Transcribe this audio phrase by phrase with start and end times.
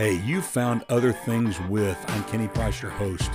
[0.00, 2.02] Hey, you found Other Things with.
[2.08, 3.30] I'm Kenny Price, your host.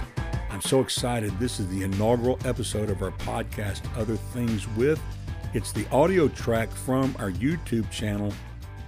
[0.50, 1.38] I'm so excited.
[1.38, 5.00] This is the inaugural episode of our podcast, Other Things with.
[5.54, 8.34] It's the audio track from our YouTube channel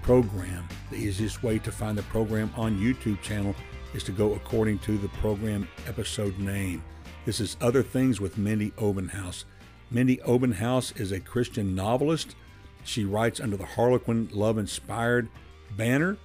[0.02, 0.68] program.
[0.90, 3.54] The easiest way to find the program on YouTube channel
[3.94, 6.84] is to go according to the program episode name.
[7.25, 9.44] This is Other Things with Mindy Obenhaus.
[9.91, 12.36] Mindy Obenhaus is a Christian novelist.
[12.84, 15.30] She writes under the Harlequin Love Inspired
[15.75, 16.18] banner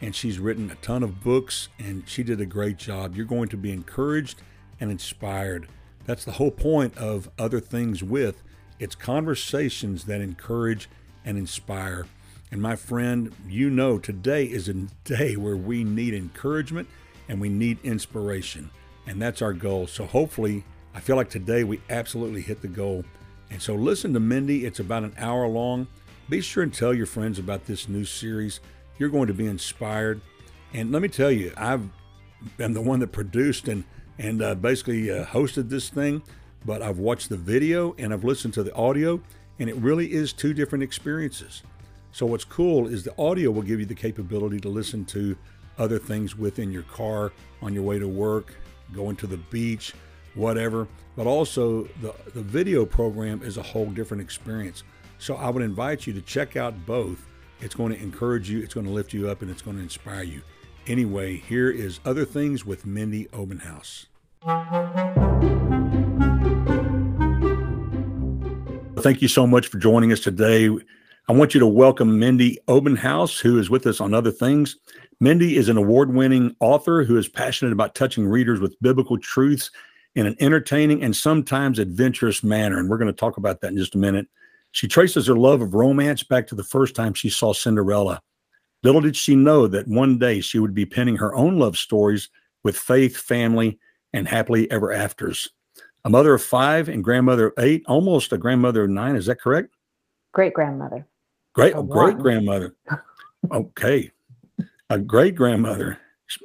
[0.00, 3.16] and she's written a ton of books and she did a great job.
[3.16, 4.42] You're going to be encouraged
[4.80, 5.68] and inspired.
[6.06, 8.42] That's the whole point of Other Things with.
[8.78, 10.88] It's conversations that encourage
[11.24, 12.06] and inspire.
[12.50, 16.88] And my friend, you know today is a day where we need encouragement
[17.28, 18.70] and we need inspiration.
[19.06, 19.86] And that's our goal.
[19.86, 23.04] So hopefully, I feel like today we absolutely hit the goal.
[23.50, 24.64] And so listen to Mindy.
[24.64, 25.86] It's about an hour long.
[26.28, 28.60] Be sure and tell your friends about this new series.
[28.98, 30.20] You're going to be inspired.
[30.72, 31.88] And let me tell you, I've
[32.58, 33.84] am the one that produced and
[34.18, 36.22] and uh, basically uh, hosted this thing,
[36.66, 39.20] but I've watched the video and I've listened to the audio,
[39.60, 41.62] and it really is two different experiences.
[42.10, 45.36] So what's cool is the audio will give you the capability to listen to
[45.78, 48.54] other things within your car on your way to work,
[48.92, 49.94] going to the beach,
[50.34, 50.88] whatever.
[51.16, 54.82] But also the the video program is a whole different experience.
[55.18, 57.24] So I would invite you to check out both
[57.60, 59.82] it's going to encourage you, it's going to lift you up, and it's going to
[59.82, 60.42] inspire you.
[60.86, 64.06] Anyway, here is Other Things with Mindy Obenhaus.
[69.02, 70.70] Thank you so much for joining us today.
[71.28, 74.76] I want you to welcome Mindy Obenhaus, who is with us on Other Things.
[75.20, 79.70] Mindy is an award winning author who is passionate about touching readers with biblical truths
[80.14, 82.78] in an entertaining and sometimes adventurous manner.
[82.78, 84.26] And we're going to talk about that in just a minute.
[84.72, 88.20] She traces her love of romance back to the first time she saw Cinderella.
[88.82, 92.28] Little did she know that one day she would be penning her own love stories
[92.62, 93.78] with faith, family,
[94.12, 95.50] and happily ever afters.
[96.04, 99.16] A mother of five and grandmother of eight, almost a grandmother of nine.
[99.16, 99.74] Is that correct?
[100.32, 101.06] Great grandmother.
[101.54, 102.76] Great, great grandmother.
[103.50, 104.10] okay,
[104.90, 105.98] a great grandmother.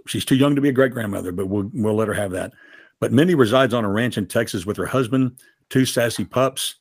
[0.07, 2.53] She's too young to be a great grandmother, but we'll we'll let her have that.
[3.00, 5.38] But Mindy resides on a ranch in Texas with her husband,
[5.69, 6.75] two sassy pups,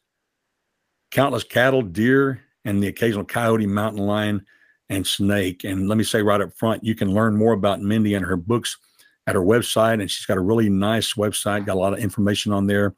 [1.12, 4.44] countless cattle, deer, and the occasional coyote, mountain lion,
[4.88, 5.62] and snake.
[5.64, 8.36] And let me say right up front, you can learn more about Mindy and her
[8.36, 8.76] books
[9.26, 10.00] at her website.
[10.00, 12.96] And she's got a really nice website, got a lot of information on there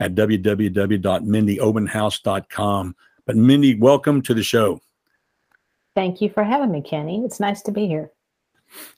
[0.00, 2.96] at www.mindyobenhaus.com.
[3.26, 4.80] But Mindy, welcome to the show.
[5.94, 7.24] Thank you for having me, Kenny.
[7.24, 8.10] It's nice to be here.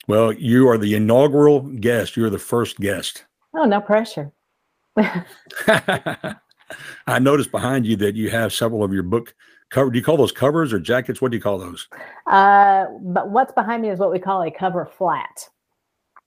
[0.06, 2.16] Well, you are the inaugural guest.
[2.16, 3.24] You're the first guest.
[3.54, 4.32] Oh, no pressure.
[7.06, 9.34] I noticed behind you that you have several of your book
[9.70, 9.90] cover.
[9.90, 11.20] Do you call those covers or jackets?
[11.20, 11.88] What do you call those?
[12.26, 15.48] Uh, but what's behind me is what we call a cover flat.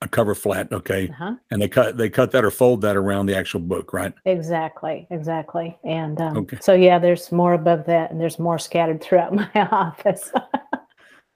[0.03, 1.09] A cover flat, okay.
[1.09, 1.35] Uh-huh.
[1.51, 4.11] And they cut they cut that or fold that around the actual book, right?
[4.25, 5.77] Exactly, exactly.
[5.83, 6.57] And um, okay.
[6.59, 10.31] so yeah, there's more above that, and there's more scattered throughout my office.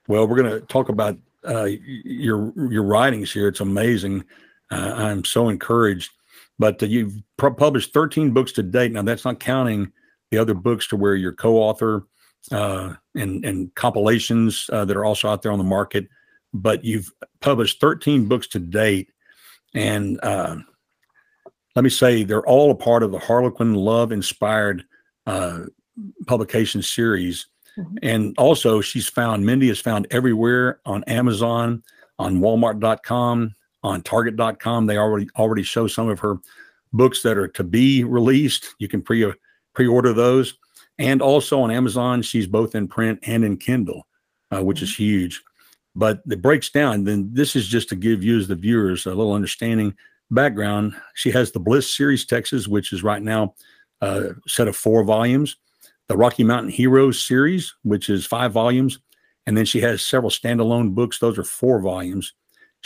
[0.07, 1.15] well, we're going to talk about
[1.47, 3.47] uh, your your writings here.
[3.47, 4.25] It's amazing.
[4.71, 6.11] Uh, I'm so encouraged
[6.59, 8.91] but uh, you've published 13 books to date.
[8.91, 9.91] Now, that's not counting
[10.31, 12.07] the other books to where you're co-author
[12.51, 16.07] uh, and and compilations uh, that are also out there on the market.
[16.53, 17.11] But you've
[17.41, 19.09] published 13 books to date,
[19.73, 20.57] and uh,
[21.75, 24.85] let me say they're all a part of the Harlequin Love Inspired
[25.25, 25.61] uh,
[26.27, 27.47] publication series.
[27.77, 27.97] Mm-hmm.
[28.03, 31.83] And also, she's found Mindy is found everywhere on Amazon,
[32.17, 33.53] on Walmart.com,
[33.85, 36.37] on target.com they already already show some of her
[36.91, 38.75] books that are to be released.
[38.79, 39.31] You can pre
[39.73, 40.55] pre-order those.
[40.97, 44.07] And also on amazon she's both in print and in kindle
[44.51, 45.03] uh, which is mm-hmm.
[45.03, 45.43] huge.
[45.95, 47.05] But it breaks down.
[47.05, 49.95] Then this is just to give you as the viewers a little understanding
[50.31, 50.93] background.
[51.13, 53.53] She has the bliss series texas which is right now
[54.01, 55.55] a uh, set of four volumes
[56.07, 58.99] the rocky mountain heroes series which is five volumes
[59.47, 61.19] and then she has several standalone books.
[61.19, 62.33] Those are four volumes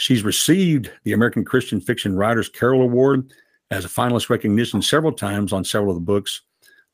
[0.00, 3.34] She's received the American Christian Fiction Writers Carol Award
[3.70, 6.40] as a finalist recognition several times on several of the books.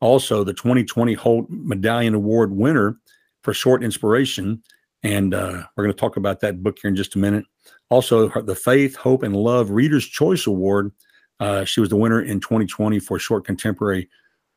[0.01, 2.97] Also, the 2020 Holt Medallion Award winner
[3.43, 4.61] for short inspiration.
[5.03, 7.45] And uh, we're going to talk about that book here in just a minute.
[7.89, 10.91] Also, the Faith, Hope, and Love Reader's Choice Award.
[11.39, 14.09] Uh, she was the winner in 2020 for a short contemporary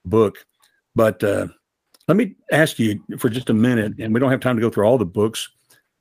[0.05, 0.45] book.
[0.97, 1.47] But uh,
[2.09, 4.71] let me ask you for just a minute, and we don't have time to go
[4.71, 5.49] through all the books.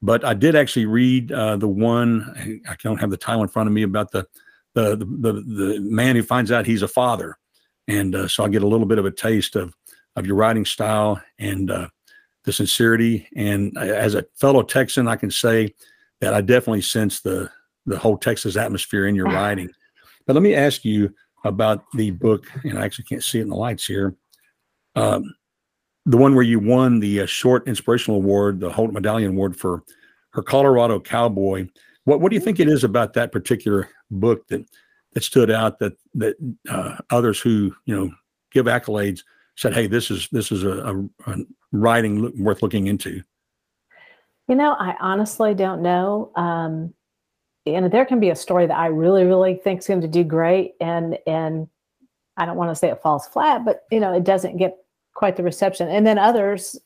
[0.01, 2.61] But I did actually read uh, the one.
[2.67, 4.25] I don't have the title in front of me about the
[4.73, 7.37] the the, the, the man who finds out he's a father,
[7.87, 9.73] and uh, so I get a little bit of a taste of
[10.15, 11.89] of your writing style and uh,
[12.45, 13.27] the sincerity.
[13.35, 15.73] And uh, as a fellow Texan, I can say
[16.21, 17.51] that I definitely sense the
[17.85, 19.69] the whole Texas atmosphere in your writing.
[20.25, 21.13] But let me ask you
[21.43, 24.15] about the book, and I actually can't see it in the lights here.
[24.95, 25.33] Um,
[26.09, 29.83] the one where you won the uh, short inspirational award, the Holt Medallion Award for
[30.31, 31.67] her Colorado Cowboy.
[32.05, 34.65] What what do you think it is about that particular book that
[35.13, 36.35] that stood out that that
[36.67, 38.11] uh, others who you know
[38.51, 39.21] give accolades
[39.55, 41.37] said, "Hey, this is this is a, a, a
[41.71, 43.21] writing worth looking into."
[44.47, 46.31] You know, I honestly don't know.
[46.35, 46.95] Um,
[47.67, 50.23] and there can be a story that I really, really think is going to do
[50.23, 51.67] great, and and
[52.35, 54.78] I don't want to say it falls flat, but you know, it doesn't get
[55.19, 55.89] quite the reception.
[55.89, 56.79] And then others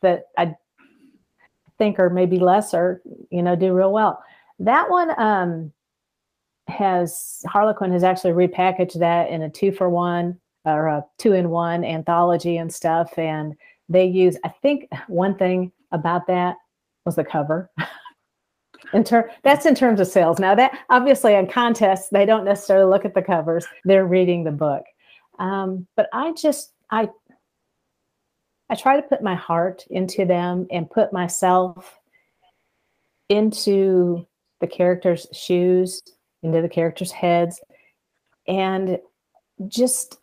[0.00, 0.56] that I
[1.76, 4.24] think are maybe lesser, you know, do real well.
[4.58, 5.70] That one um,
[6.66, 11.50] has Harlequin has actually repackaged that in a two for one or a two in
[11.50, 13.18] one anthology and stuff.
[13.18, 13.54] And
[13.86, 16.56] they use, I think, one thing about that
[17.04, 17.70] was the cover.
[18.94, 20.38] in ter- that's in terms of sales.
[20.38, 24.52] Now that obviously in contests they don't necessarily look at the covers; they're reading the
[24.52, 24.84] book.
[25.38, 27.08] Um, but I just I
[28.72, 32.00] I try to put my heart into them and put myself
[33.28, 34.26] into
[34.60, 36.02] the characters' shoes,
[36.42, 37.60] into the characters' heads,
[38.48, 38.98] and
[39.68, 40.20] just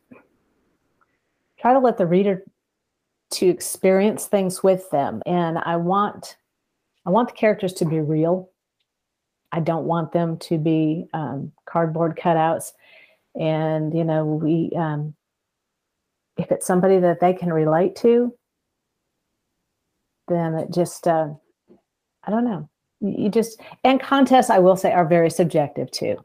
[1.60, 2.44] try to let the reader
[3.34, 5.22] to experience things with them.
[5.28, 6.36] And I want
[7.06, 8.50] I want the characters to be real.
[9.51, 12.72] I don't want them to be um, cardboard cutouts.
[13.40, 15.13] And you know, we um,
[16.38, 18.34] if it's somebody that they can relate to,
[20.30, 21.30] then it just uh,
[22.24, 22.70] I don't know.
[23.02, 26.18] You just and contests, I will say, are very subjective too.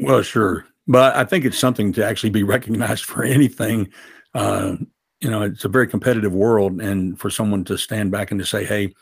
[0.00, 3.90] well, sure, but I think it's something to actually be recognized for anything.
[4.34, 4.76] Uh,
[5.20, 8.46] you know, it's a very competitive world, and for someone to stand back and to
[8.46, 8.94] say, "Hey,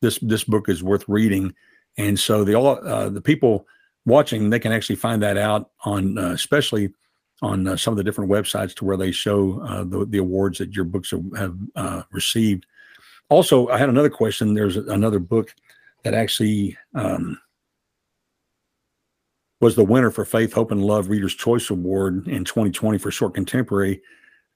[0.00, 1.54] this this book is worth reading,"
[1.96, 3.66] and so the all uh, the people
[4.06, 6.90] watching they can actually find that out on, uh, especially
[7.42, 10.58] on uh, some of the different websites to where they show uh, the the awards
[10.58, 12.66] that your books have, uh, received.
[13.28, 14.54] Also, I had another question.
[14.54, 15.54] There's another book
[16.02, 17.38] that actually um,
[19.60, 23.34] was the winner for Faith, Hope, and Love Reader's Choice Award in 2020 for short
[23.34, 24.00] contemporary,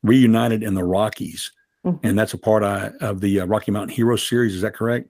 [0.02, 1.52] Reunited in the Rockies.
[1.84, 2.06] Mm-hmm.
[2.06, 4.55] And that's a part of the uh, Rocky Mountain Heroes series.
[4.55, 5.08] Is that correct?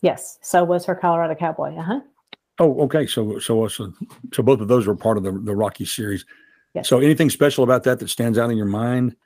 [0.00, 0.38] Yes.
[0.42, 1.76] So was her Colorado Cowboy.
[1.76, 2.00] Uh huh.
[2.60, 3.06] Oh, okay.
[3.06, 3.92] So, so, so,
[4.32, 6.24] so both of those were part of the, the Rocky series.
[6.74, 6.88] Yes.
[6.88, 9.16] So anything special about that that stands out in your mind?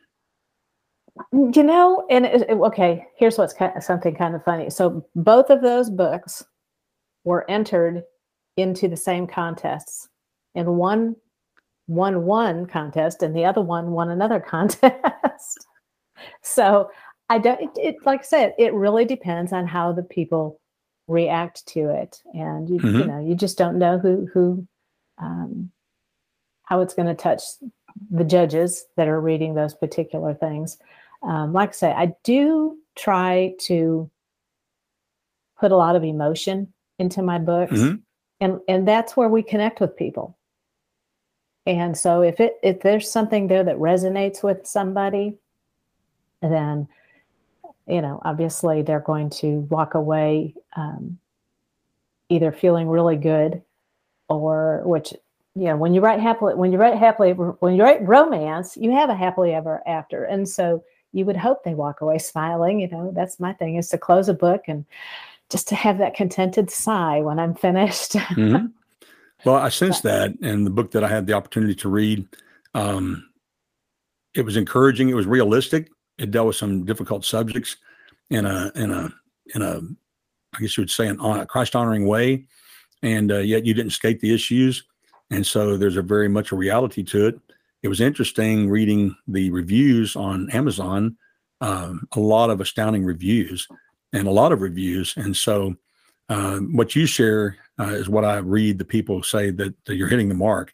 [1.33, 4.71] You know, and it, it, okay, here's what's kind of, something kind of funny.
[4.71, 6.45] So both of those books
[7.25, 8.03] were entered
[8.57, 10.09] into the same contests,
[10.55, 11.17] and one
[11.89, 15.67] won one contest, and the other one won another contest.
[16.43, 16.91] so
[17.29, 17.61] I don't.
[17.61, 20.61] It, it, like I said, it really depends on how the people
[21.09, 22.99] react to it, and you, mm-hmm.
[22.99, 24.67] you know, you just don't know who who
[25.19, 25.73] um,
[26.69, 27.41] how it's going to touch
[28.11, 30.77] the judges that are reading those particular things.
[31.23, 34.11] Um, like I say, I do try to
[35.59, 37.97] put a lot of emotion into my books, mm-hmm.
[38.41, 40.37] and and that's where we connect with people.
[41.67, 45.39] And so if it if there's something there that resonates with somebody,
[46.43, 46.87] then
[47.87, 51.19] you know obviously they're going to walk away um,
[52.29, 53.63] either feeling really good
[54.29, 55.15] or which
[55.67, 59.11] know when you write happily when you write happily when you write romance you have
[59.11, 60.25] a happily ever after.
[60.25, 63.89] And so you would hope they walk away smiling you know that's my thing is
[63.89, 64.85] to close a book and
[65.51, 68.13] just to have that contented sigh when i'm finished.
[68.17, 68.67] Mm-hmm.
[69.45, 72.27] well i sense that in the book that i had the opportunity to read.
[72.75, 73.29] Um,
[74.35, 77.77] it was encouraging it was realistic it dealt with some difficult subjects
[78.31, 79.11] in a in a
[79.55, 79.81] in a
[80.55, 82.47] i guess you would say an a christ honoring way.
[83.03, 84.83] And uh, yet you didn't skate the issues
[85.31, 87.41] and so there's a very much a reality to it.
[87.83, 91.17] It was interesting reading the reviews on Amazon,
[91.61, 93.69] um, a lot of astounding reviews
[94.13, 95.15] and a lot of reviews.
[95.17, 95.77] And so
[96.29, 100.29] uh, what you share uh, is what I read the people say that, you're hitting
[100.29, 100.73] the mark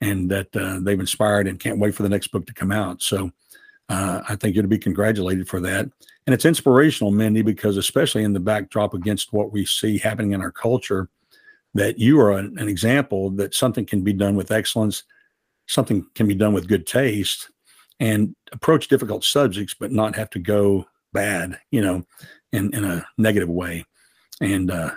[0.00, 3.02] and that uh, they've inspired and can't wait for the next book to come out.
[3.02, 3.30] So
[3.88, 5.90] uh, I think you're to be congratulated for that.
[6.26, 10.40] And it's inspirational, Mindy, because especially in the backdrop against what we see happening in
[10.40, 11.08] our culture,
[11.74, 15.04] that you are an, an example that something can be done with excellence,
[15.66, 17.50] something can be done with good taste,
[18.00, 22.04] and approach difficult subjects, but not have to go bad, you know,
[22.52, 23.84] in, in a negative way.
[24.40, 24.92] And uh,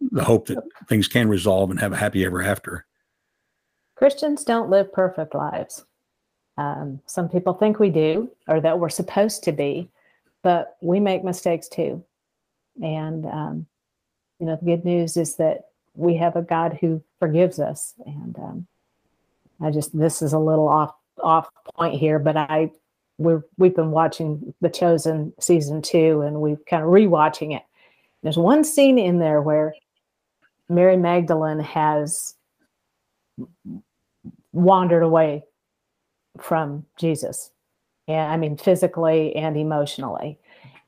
[0.00, 2.86] the hope that things can resolve and have a happy ever after.
[3.94, 5.84] Christians don't live perfect lives.
[6.58, 9.90] Um, some people think we do, or that we're supposed to be,
[10.42, 12.02] but we make mistakes too.
[12.82, 13.66] And um,
[14.38, 15.66] you know, the good news is that
[15.96, 17.94] we have a God who forgives us.
[18.04, 18.66] And um,
[19.60, 22.70] I just, this is a little off off point here, but I
[23.18, 27.62] we're we've been watching The Chosen season two, and we've kind of rewatching it.
[28.22, 29.74] There's one scene in there where
[30.68, 32.34] Mary Magdalene has
[34.52, 35.44] wandered away
[36.40, 37.50] from Jesus.
[38.08, 40.38] And I mean, physically and emotionally.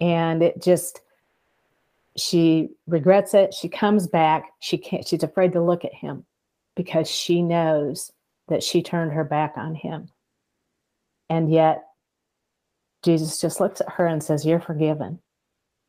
[0.00, 1.00] And it just,
[2.16, 3.54] she regrets it.
[3.54, 4.50] She comes back.
[4.60, 6.24] She can't, she's afraid to look at him
[6.76, 8.12] because she knows
[8.48, 10.08] that she turned her back on him.
[11.28, 11.84] And yet,
[13.04, 15.20] Jesus just looks at her and says, You're forgiven.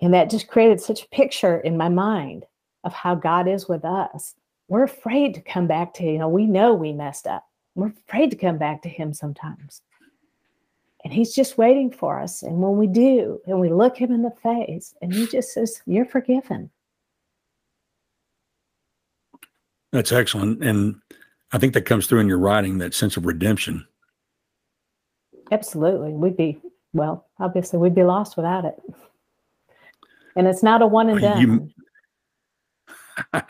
[0.01, 2.45] And that just created such a picture in my mind
[2.83, 4.35] of how God is with us.
[4.67, 7.43] We're afraid to come back to, you know, we know we messed up.
[7.75, 9.81] We're afraid to come back to Him sometimes.
[11.03, 12.43] And He's just waiting for us.
[12.43, 15.81] And when we do, and we look Him in the face, and He just says,
[15.85, 16.69] You're forgiven.
[19.91, 20.63] That's excellent.
[20.63, 20.95] And
[21.51, 23.87] I think that comes through in your writing, that sense of redemption.
[25.51, 26.11] Absolutely.
[26.11, 26.59] We'd be,
[26.93, 28.75] well, obviously, we'd be lost without it.
[30.35, 31.41] And it's not a one and done.
[31.41, 31.69] You,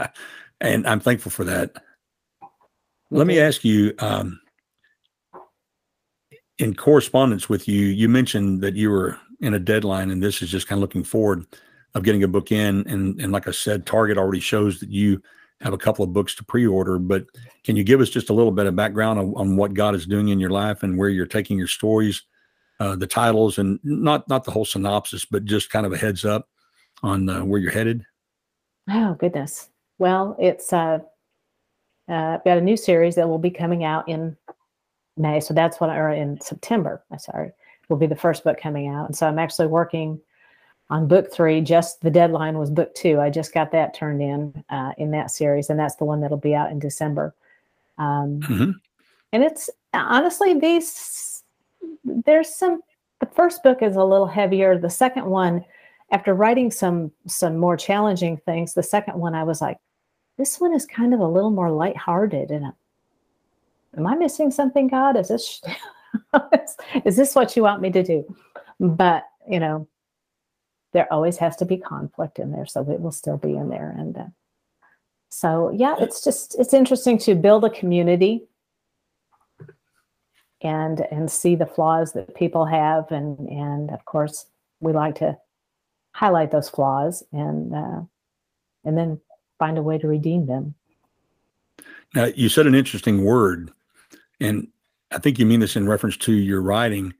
[0.62, 1.84] and I'm thankful for that.
[3.12, 4.40] Let me ask you um,
[6.60, 10.52] in correspondence with you, you mentioned that you were in a deadline, and this is
[10.52, 11.46] just kind of looking forward
[11.96, 12.86] of getting a book in.
[12.88, 15.22] And, and like I said, Target already shows that you
[15.62, 17.00] have a couple of books to pre-order.
[17.00, 17.26] But
[17.64, 20.06] can you give us just a little bit of background on, on what God is
[20.06, 22.24] doing in your life and where you're taking your stories,
[22.80, 26.26] uh, the titles, and not not the whole synopsis, but just kind of a heads
[26.26, 26.50] up
[27.04, 28.06] on uh, where you're headed?
[28.90, 29.70] Oh goodness.
[29.98, 31.00] Well, it's uh,
[32.08, 34.38] uh, got a new series that will be coming out in
[35.20, 35.40] May.
[35.40, 37.04] So that's what, I or in September.
[37.12, 37.52] I'm sorry,
[37.90, 39.08] will be the first book coming out.
[39.08, 40.20] And so I'm actually working
[40.90, 41.62] on book three.
[41.62, 43.20] Just the deadline was book two.
[43.20, 46.38] I just got that turned in uh, in that series, and that's the one that'll
[46.38, 47.34] be out in December.
[47.98, 48.72] Um, mm-hmm.
[49.34, 51.44] And it's honestly these.
[52.04, 52.82] There's some.
[53.20, 54.78] The first book is a little heavier.
[54.78, 55.64] The second one
[56.12, 59.78] after writing some some more challenging things, the second one I was like,
[60.38, 62.50] this one is kind of a little more lighthearted.
[62.50, 62.72] And
[63.98, 65.18] am I missing something, God?
[65.18, 65.62] Is this
[67.06, 68.36] is this what you want me to do?
[68.80, 69.88] But you know,
[70.94, 73.94] there always has to be conflict in there, so it will still be in there.
[73.98, 74.26] And uh,
[75.30, 78.44] so, yeah, it's just it's interesting to build a community
[80.62, 84.46] and and see the flaws that people have, and and of course
[84.80, 85.38] we like to
[86.14, 88.02] highlight those flaws and uh,
[88.84, 89.20] and then
[89.60, 90.74] find a way to redeem them.
[92.16, 93.72] Now, you said an interesting word,
[94.40, 94.68] and
[95.12, 97.14] I think you mean this in reference to your writing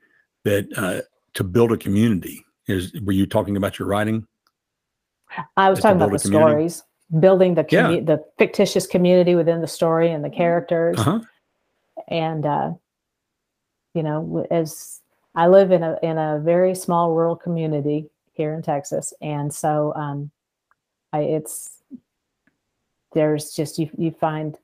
[0.46, 1.02] that uh,
[1.34, 2.46] to build a community.
[2.68, 4.28] Is were you talking about your writing?
[5.58, 6.84] I was talking about the stories,
[7.20, 8.16] building the commu- yeah.
[8.16, 11.20] the fictitious community within the story and the characters, uh-huh.
[12.08, 12.72] and uh,
[13.94, 15.02] you know, as
[15.36, 18.10] I live in a in a very small rural community,
[18.40, 20.32] here in Texas, and so um,
[21.12, 21.82] I, it's
[23.14, 24.58] there's just you you find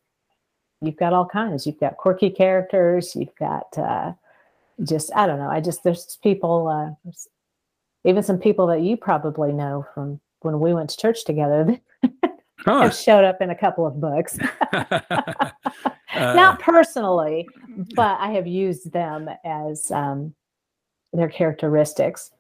[0.86, 1.66] you've got all kinds.
[1.66, 3.16] You've got quirky characters.
[3.16, 4.14] You've got uh,
[4.84, 5.50] just I don't know.
[5.50, 7.12] I just there's people, uh,
[8.04, 11.80] even some people that you probably know from when we went to church together.
[12.60, 12.82] Huh.
[12.82, 14.40] have showed up in a couple of books.
[14.72, 15.52] uh,
[16.16, 17.48] Not personally,
[17.96, 20.34] but I have used them as um,
[21.14, 22.32] their characteristics.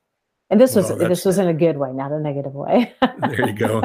[0.49, 2.93] And this was this was in a good way, not a negative way.
[3.19, 3.83] there you go.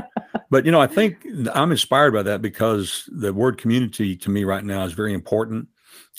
[0.50, 4.44] But you know, I think I'm inspired by that because the word community to me
[4.44, 5.68] right now is very important,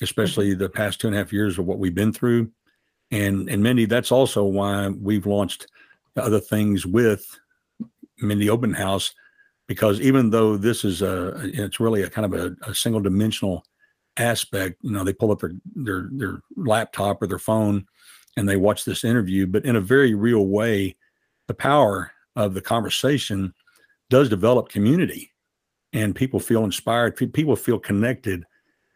[0.02, 0.60] especially mm-hmm.
[0.60, 2.50] the past two and a half years of what we've been through.
[3.12, 5.68] And and Mindy, that's also why we've launched
[6.16, 7.26] other things with
[8.20, 9.12] Mindy Obenhaus,
[9.68, 13.66] because even though this is a it's really a kind of a, a single dimensional
[14.18, 17.86] aspect, you know, they pull up their their their laptop or their phone
[18.38, 20.96] and they watch this interview, but in a very real way,
[21.48, 23.54] the power of the conversation
[24.12, 25.32] does develop community
[25.94, 28.44] and people feel inspired, people feel connected.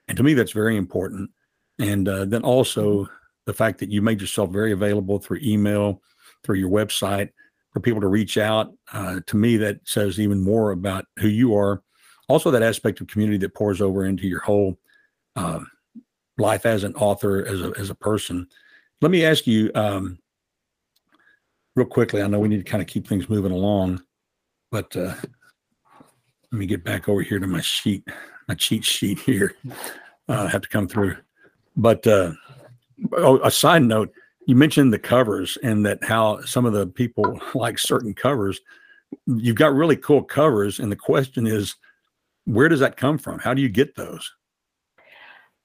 [0.07, 1.31] And to me, that's very important.
[1.79, 3.13] And uh, then also mm-hmm.
[3.45, 6.01] the fact that you made yourself very available through email,
[6.43, 7.29] through your website
[7.71, 8.71] for people to reach out.
[8.93, 11.81] Uh, to me, that says even more about who you are.
[12.27, 14.77] Also, that aspect of community that pours over into your whole
[15.35, 15.59] uh,
[16.37, 18.47] life as an author, as a, as a person.
[19.01, 20.17] Let me ask you um,
[21.75, 22.21] real quickly.
[22.21, 24.01] I know we need to kind of keep things moving along,
[24.71, 25.13] but uh,
[26.51, 28.07] let me get back over here to my sheet,
[28.47, 29.55] my cheat sheet here.
[30.27, 31.17] Uh, I have to come through.
[31.75, 32.33] But uh,
[33.13, 34.11] oh, a side note,
[34.47, 38.61] you mentioned the covers and that how some of the people like certain covers.
[39.25, 41.75] you've got really cool covers, and the question is,
[42.45, 43.39] where does that come from?
[43.39, 44.31] How do you get those?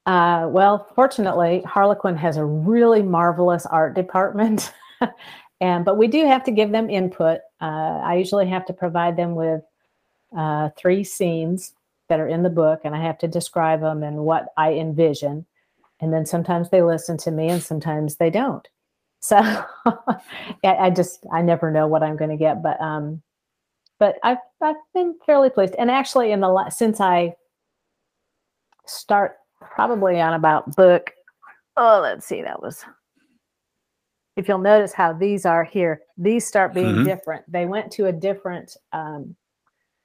[0.07, 4.73] Uh, well, fortunately, Harlequin has a really marvelous art department,
[5.61, 7.40] and but we do have to give them input.
[7.61, 9.62] Uh, I usually have to provide them with
[10.37, 11.75] uh, three scenes
[12.09, 15.47] that are in the book, and I have to describe them and what I envision.
[16.00, 18.67] And then sometimes they listen to me, and sometimes they don't.
[19.21, 19.37] So
[20.64, 23.23] I just I never know what I'm going to get, but um,
[23.99, 25.75] but I've I've been fairly pleased.
[25.79, 27.37] And actually, in the since I
[28.87, 31.12] start probably on about book,
[31.76, 32.85] oh, let's see, that was.
[34.37, 37.05] If you'll notice how these are here, these start being mm-hmm.
[37.05, 37.51] different.
[37.51, 38.77] They went to a different.
[38.93, 39.37] Um,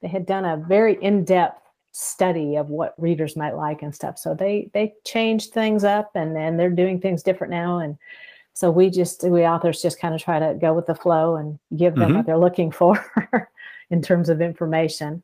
[0.02, 4.18] they had done a very in-depth study of what readers might like and stuff.
[4.18, 7.96] So they they changed things up, and then they're doing things different now, and
[8.56, 11.58] so we just we authors just kind of try to go with the flow and
[11.76, 12.16] give them mm-hmm.
[12.16, 13.04] what they're looking for
[13.90, 15.22] in terms of information.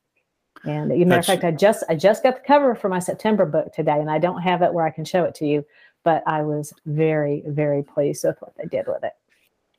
[0.64, 3.46] And you matter of fact, I just I just got the cover for my September
[3.46, 5.64] book today, and I don't have it where I can show it to you,
[6.04, 9.12] but I was very very pleased with what they did with it.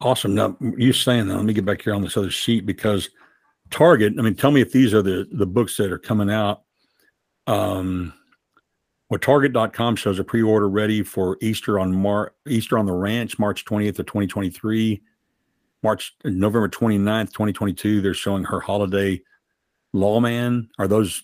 [0.02, 0.36] Awesome.
[0.36, 1.36] Now you saying that?
[1.36, 3.10] Let me get back here on this other sheet because
[3.70, 4.14] Target.
[4.20, 6.64] I mean, tell me if these are the the books that are coming out.
[7.48, 8.14] Um,
[9.10, 13.66] well, Target.com shows a pre-order ready for Easter on Mar Easter on the Ranch, March
[13.66, 15.02] 20th of 2023.
[15.84, 19.22] March November 29th, 2022, they're showing her holiday
[19.92, 20.70] lawman.
[20.80, 21.22] Are those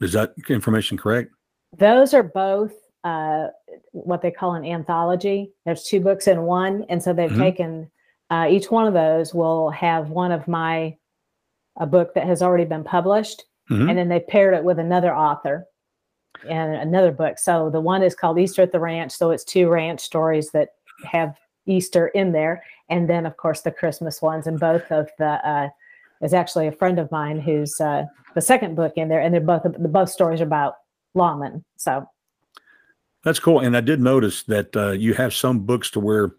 [0.00, 1.32] is that information correct?
[1.76, 2.72] Those are both
[3.06, 3.48] uh,
[3.92, 5.52] what they call an anthology.
[5.64, 7.40] There's two books in one, and so they've mm-hmm.
[7.40, 7.90] taken
[8.30, 10.96] uh, each one of those will have one of my
[11.78, 13.88] a book that has already been published, mm-hmm.
[13.88, 15.66] and then they paired it with another author
[16.48, 17.38] and another book.
[17.38, 19.12] So the one is called Easter at the Ranch.
[19.12, 20.70] So it's two ranch stories that
[21.04, 21.36] have
[21.66, 24.48] Easter in there, and then of course the Christmas ones.
[24.48, 25.68] And both of the uh,
[26.22, 29.40] is actually a friend of mine who's uh, the second book in there, and they're
[29.40, 30.74] both the both stories about
[31.14, 31.62] lawmen.
[31.76, 32.08] So
[33.26, 33.58] that's cool.
[33.58, 36.36] And I did notice that uh, you have some books to where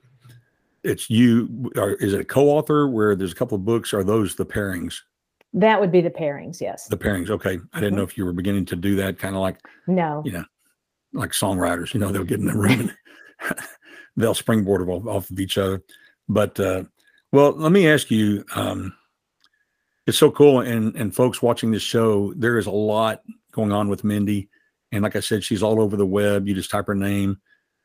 [0.83, 1.69] it's you.
[1.75, 3.93] Or is it a co-author where there's a couple of books?
[3.93, 5.01] Are those the pairings?
[5.51, 6.87] That would be the pairings, yes.
[6.87, 7.29] The pairings.
[7.29, 7.49] Okay.
[7.49, 7.79] I mm-hmm.
[7.81, 10.45] didn't know if you were beginning to do that kind of like, no, you know,
[11.11, 12.93] like songwriters, you know, they'll get in the room
[13.49, 13.57] and
[14.15, 15.83] they'll springboard off, off of each other.
[16.29, 16.85] But, uh,
[17.33, 18.93] well, let me ask you, um,
[20.05, 20.61] it's so cool.
[20.61, 24.47] And, and folks watching this show, there is a lot going on with Mindy.
[24.91, 26.47] And like I said, she's all over the web.
[26.47, 27.39] You just type her name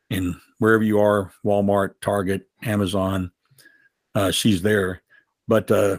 [0.09, 3.31] and wherever you are, Walmart, Target, Amazon,
[4.15, 5.01] uh, she's there.
[5.47, 5.97] But, uh,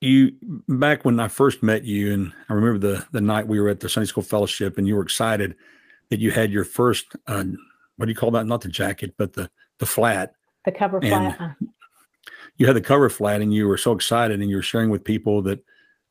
[0.00, 0.32] you
[0.66, 3.80] back when I first met you, and I remember the the night we were at
[3.80, 5.56] the Sunday School Fellowship, and you were excited
[6.08, 7.44] that you had your first uh,
[7.96, 8.46] what do you call that?
[8.46, 10.32] Not the jacket, but the the flat.
[10.64, 11.56] The cover and flat.
[12.56, 15.04] You had the cover flat, and you were so excited, and you were sharing with
[15.04, 15.62] people that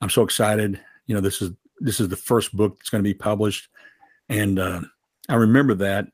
[0.01, 0.79] I'm so excited.
[1.07, 3.69] You know, this is this is the first book that's going to be published,
[4.27, 4.81] and uh,
[5.27, 6.07] I remember that,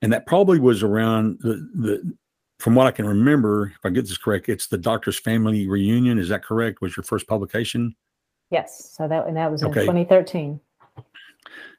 [0.00, 2.16] and that probably was around the the
[2.62, 6.16] from what I can remember, if I get this correct, it's the Doctor's Family Reunion.
[6.16, 6.80] Is that correct?
[6.80, 7.96] Was your first publication?
[8.50, 8.92] Yes.
[8.96, 9.80] So that and that was in okay.
[9.80, 10.60] 2013.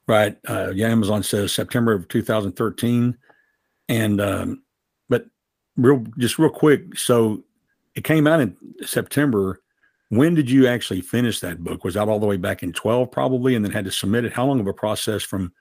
[0.07, 0.37] Right.
[0.45, 3.17] Uh, yeah, Amazon says September of 2013,
[3.87, 4.63] and um,
[5.07, 5.25] but
[5.77, 6.97] real just real quick.
[6.97, 7.43] So
[7.95, 9.61] it came out in September.
[10.17, 11.83] When did you actually finish that book?
[11.83, 14.33] Was that all the way back in 12, probably, and then had to submit it?
[14.33, 15.51] How long of a process from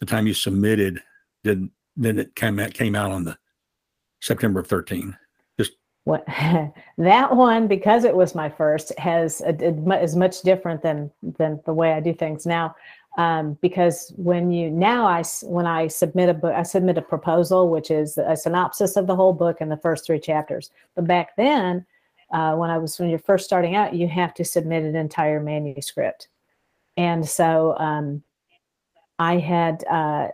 [0.00, 1.02] the time you submitted
[1.44, 3.36] did then it came out came out on the
[4.20, 5.16] September of 13.
[5.58, 5.72] Just
[6.04, 6.26] what
[6.98, 9.54] that one because it was my first has a,
[10.02, 12.74] is much different than than the way I do things now.
[13.18, 17.68] Um, because when you now I when I submit a book, I submit a proposal,
[17.68, 20.70] which is a synopsis of the whole book and the first three chapters.
[20.94, 21.84] But back then,
[22.32, 25.40] uh, when I was when you're first starting out, you have to submit an entire
[25.40, 26.28] manuscript,
[26.96, 28.22] and so um,
[29.18, 30.28] I had uh,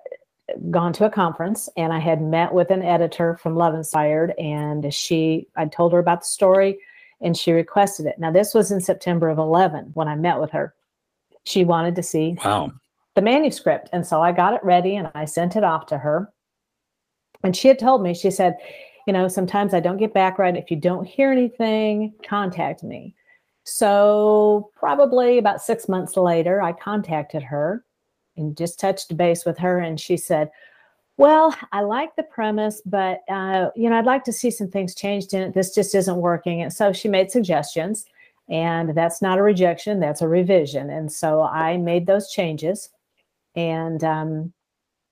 [0.70, 4.92] gone to a conference and I had met with an editor from Love Inspired and
[4.92, 6.78] she I told her about the story
[7.20, 8.18] and she requested it.
[8.18, 10.74] Now this was in September of 11 when I met with her.
[11.44, 12.72] She wanted to see wow.
[13.14, 16.32] the manuscript and so I got it ready and I sent it off to her.
[17.44, 18.56] And she had told me she said,
[19.08, 20.54] you know, sometimes I don't get back right.
[20.54, 23.14] If you don't hear anything, contact me.
[23.64, 27.86] So probably about 6 months later I contacted her
[28.36, 30.50] and just touched base with her and she said
[31.16, 34.94] well i like the premise but uh, you know i'd like to see some things
[34.94, 35.54] changed in it.
[35.54, 36.60] This just isn't working.
[36.62, 38.04] And so she made suggestions
[38.48, 40.90] and that's not a rejection that's a revision.
[40.90, 42.90] And so i made those changes
[43.56, 44.52] and um,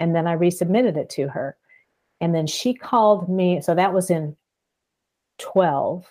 [0.00, 1.56] and then i resubmitted it to her
[2.20, 4.36] and then she called me so that was in
[5.38, 6.06] 12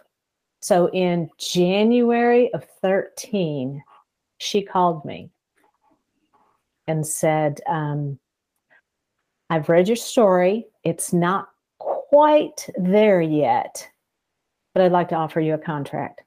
[0.59, 3.83] So in January of 13,
[4.39, 5.29] she called me
[6.87, 8.19] and said, um,
[9.49, 10.65] I've read your story.
[10.83, 13.87] It's not quite there yet,
[14.73, 16.21] but I'd like to offer you a contract.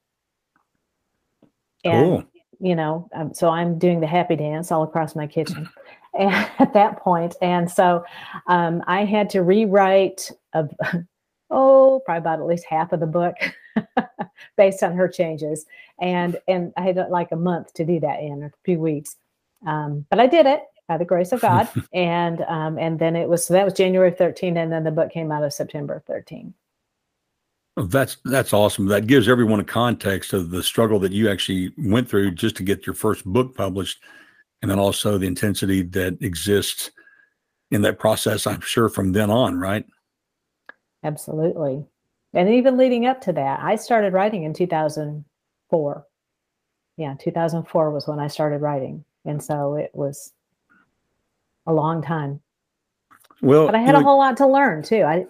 [1.85, 2.25] And.
[2.61, 5.69] You know, um, so I'm doing the happy dance all across my kitchen
[6.19, 7.37] at that point.
[7.41, 8.05] And so
[8.47, 10.69] um, I had to rewrite, a,
[11.51, 13.35] oh, probably about at least half of the book
[14.57, 15.67] based on her changes.
[16.01, 19.17] And, and I had uh, like a month to do that in, a few weeks.
[19.67, 21.69] Um, but I did it by the grace of God.
[21.93, 25.11] and um, and then it was so that was January 13, and then the book
[25.11, 26.55] came out of September 13.
[27.87, 28.87] That's that's awesome.
[28.87, 32.63] That gives everyone a context of the struggle that you actually went through just to
[32.63, 34.01] get your first book published,
[34.63, 36.91] and then also the intensity that exists
[37.71, 38.47] in that process.
[38.47, 39.87] I'm sure from then on, right?
[41.05, 41.85] Absolutely.
[42.35, 46.07] And even leading up to that, I started writing in 2004.
[46.97, 49.05] Yeah, 2004 was when I started writing.
[49.25, 50.33] And so it was
[51.67, 52.41] a long time.
[53.41, 55.03] Well, But I you had a whole lot to learn too.
[55.03, 55.27] I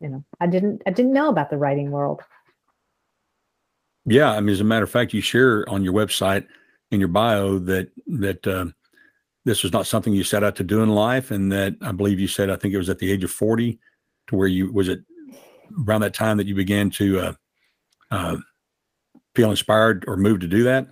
[0.00, 2.20] you know, I didn't I didn't know about the writing world.
[4.04, 6.46] Yeah, I mean, as a matter of fact, you share on your website
[6.90, 8.66] in your bio that that uh,
[9.44, 12.20] this was not something you set out to do in life, and that I believe
[12.20, 13.78] you said I think it was at the age of forty,
[14.28, 15.00] to where you was it
[15.86, 17.32] around that time that you began to uh,
[18.10, 18.36] uh,
[19.34, 20.86] feel inspired or moved to do that.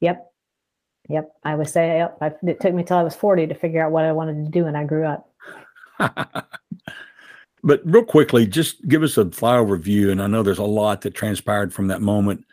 [0.00, 0.26] Yep.
[1.08, 1.32] Yep.
[1.44, 2.18] I would say yep.
[2.20, 4.50] I, it took me till I was 40 to figure out what I wanted to
[4.50, 5.28] do and I grew up.
[7.62, 11.02] but real quickly, just give us a flyover view, and I know there's a lot
[11.02, 12.44] that transpired from that moment.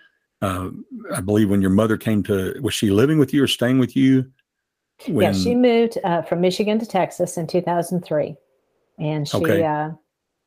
[0.42, 0.70] Uh,
[1.14, 3.96] I believe when your mother came to, was she living with you or staying with
[3.96, 4.32] you?
[5.06, 8.36] yeah, she moved uh, from Michigan to Texas in 2003.
[9.00, 9.64] And she, Okay.
[9.64, 9.92] uh,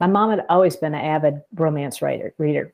[0.00, 2.72] my mom had always been an avid romance writer, reader.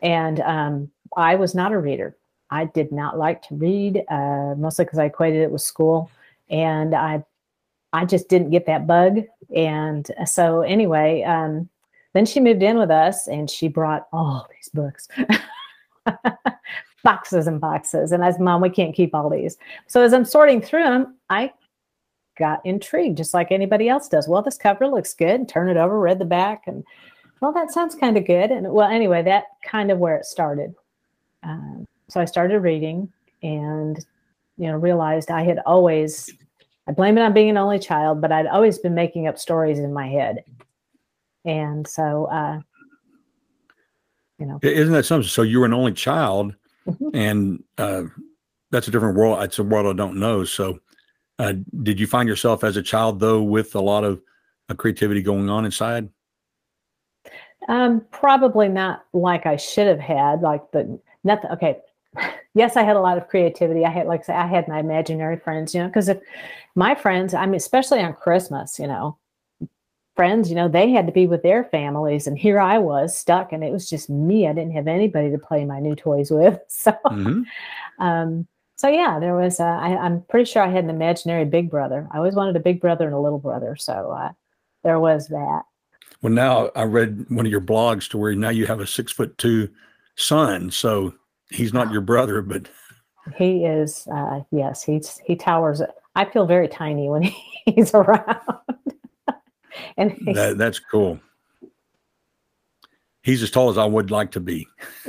[0.00, 2.16] And um, I was not a reader.
[2.50, 6.10] I did not like to read, uh, mostly because I equated it with school.
[6.48, 7.24] And I,
[7.92, 9.22] I just didn't get that bug.
[9.54, 11.68] And so, anyway, um,
[12.14, 15.08] then she moved in with us and she brought all these books.
[17.06, 18.10] boxes and boxes.
[18.10, 19.56] And said, Mom, we can't keep all these.
[19.86, 21.52] So as I'm sorting through them, I
[22.36, 24.28] got intrigued, just like anybody else does.
[24.28, 25.48] Well, this cover looks good.
[25.48, 26.84] Turn it over, read the back, and
[27.40, 28.50] well, that sounds kind of good.
[28.50, 30.74] And well, anyway, that kind of where it started.
[31.44, 33.10] Um, so I started reading,
[33.42, 34.04] and
[34.58, 36.30] you know, realized I had always.
[36.88, 39.78] I blame it on being an only child, but I'd always been making up stories
[39.78, 40.44] in my head,
[41.44, 42.60] and so uh,
[44.38, 45.28] you know, Isn't that something?
[45.28, 46.54] So you were an only child,
[46.86, 47.10] Mhm.
[47.14, 48.04] and uh,
[48.70, 49.42] that's a different world.
[49.42, 50.44] It's a world I don't know.
[50.44, 50.78] So,
[51.38, 54.22] uh, did you find yourself as a child though with a lot of
[54.68, 56.08] uh, creativity going on inside?
[57.68, 61.50] Um, probably not like I should have had, like the nothing.
[61.50, 61.78] Okay.
[62.56, 63.84] Yes, I had a lot of creativity.
[63.84, 66.18] I had, like I say, I had my imaginary friends, you know, because if
[66.74, 69.18] my friends, I mean, especially on Christmas, you know,
[70.14, 72.26] friends, you know, they had to be with their families.
[72.26, 74.48] And here I was stuck and it was just me.
[74.48, 76.58] I didn't have anybody to play my new toys with.
[76.70, 77.44] So, Mhm.
[77.98, 81.70] um, so yeah, there was, uh, I, I'm pretty sure I had an imaginary big
[81.70, 82.08] brother.
[82.10, 83.76] I always wanted a big brother and a little brother.
[83.76, 84.32] So, uh,
[84.82, 85.62] there was that.
[86.22, 89.12] Well, now I read one of your blogs to where now you have a six
[89.12, 89.68] foot two
[90.16, 90.70] son.
[90.70, 91.12] So
[91.50, 92.68] he's not your brother, but
[93.36, 95.82] He is, uh, yes, he's he towers.
[96.14, 97.22] I feel very tiny when
[97.66, 98.40] he's around,
[99.96, 101.20] and he's, that, that's cool.
[103.22, 104.68] He's as tall as I would like to be.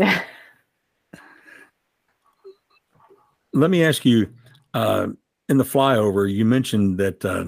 [3.54, 4.34] Let me ask you,
[4.74, 5.08] uh,
[5.50, 7.46] in the flyover, you mentioned that uh,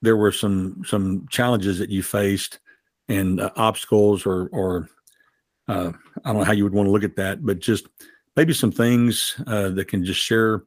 [0.00, 2.58] there were some some challenges that you faced
[3.08, 4.88] and uh, obstacles, or or
[5.72, 5.92] uh,
[6.24, 7.88] I don't know how you would want to look at that, but just
[8.36, 10.64] maybe some things uh, that can just share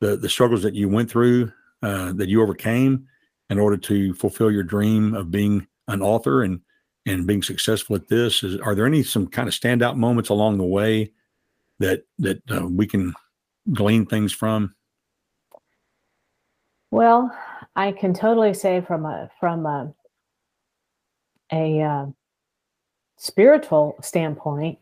[0.00, 3.06] the the struggles that you went through uh, that you overcame
[3.50, 6.60] in order to fulfill your dream of being an author and
[7.06, 8.42] and being successful at this.
[8.42, 11.12] Is, are there any some kind of standout moments along the way
[11.78, 13.14] that that uh, we can
[13.72, 14.74] glean things from?
[16.90, 17.36] well,
[17.76, 19.92] I can totally say from a from a
[21.52, 22.06] a uh,
[23.18, 24.78] spiritual standpoint,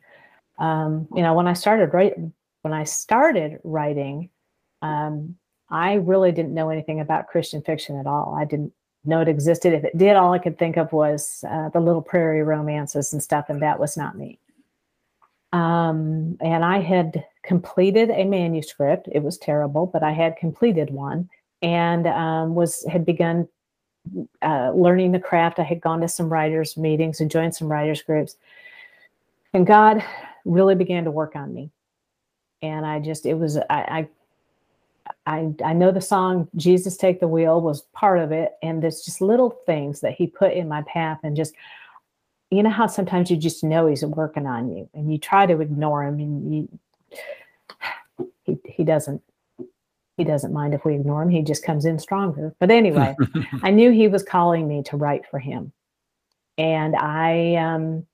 [0.59, 4.31] um, you know, when I started writing, when I started writing,
[4.83, 5.37] um,
[5.69, 8.37] I really didn't know anything about Christian fiction at all.
[8.39, 8.73] I didn't
[9.05, 9.73] know it existed.
[9.73, 13.23] If it did, all I could think of was uh, the little prairie romances and
[13.23, 14.39] stuff, and that was not me.
[15.53, 19.09] Um, and I had completed a manuscript.
[19.13, 21.29] It was terrible, but I had completed one
[21.63, 23.49] and um, was had begun
[24.43, 25.59] uh, learning the craft.
[25.59, 28.37] I had gone to some writers' meetings and joined some writers' groups.
[29.53, 30.05] and God
[30.45, 31.71] really began to work on me.
[32.63, 34.09] And I just, it was, I, I,
[35.27, 38.53] I, I know the song Jesus Take the Wheel was part of it.
[38.63, 41.55] And there's just little things that he put in my path and just,
[42.51, 45.61] you know how sometimes you just know he's working on you and you try to
[45.61, 46.79] ignore him and you,
[48.45, 49.21] he, he doesn't
[50.17, 51.29] he doesn't mind if we ignore him.
[51.29, 52.55] He just comes in stronger.
[52.59, 53.15] But anyway,
[53.63, 55.73] I knew he was calling me to write for him.
[56.59, 58.07] And I um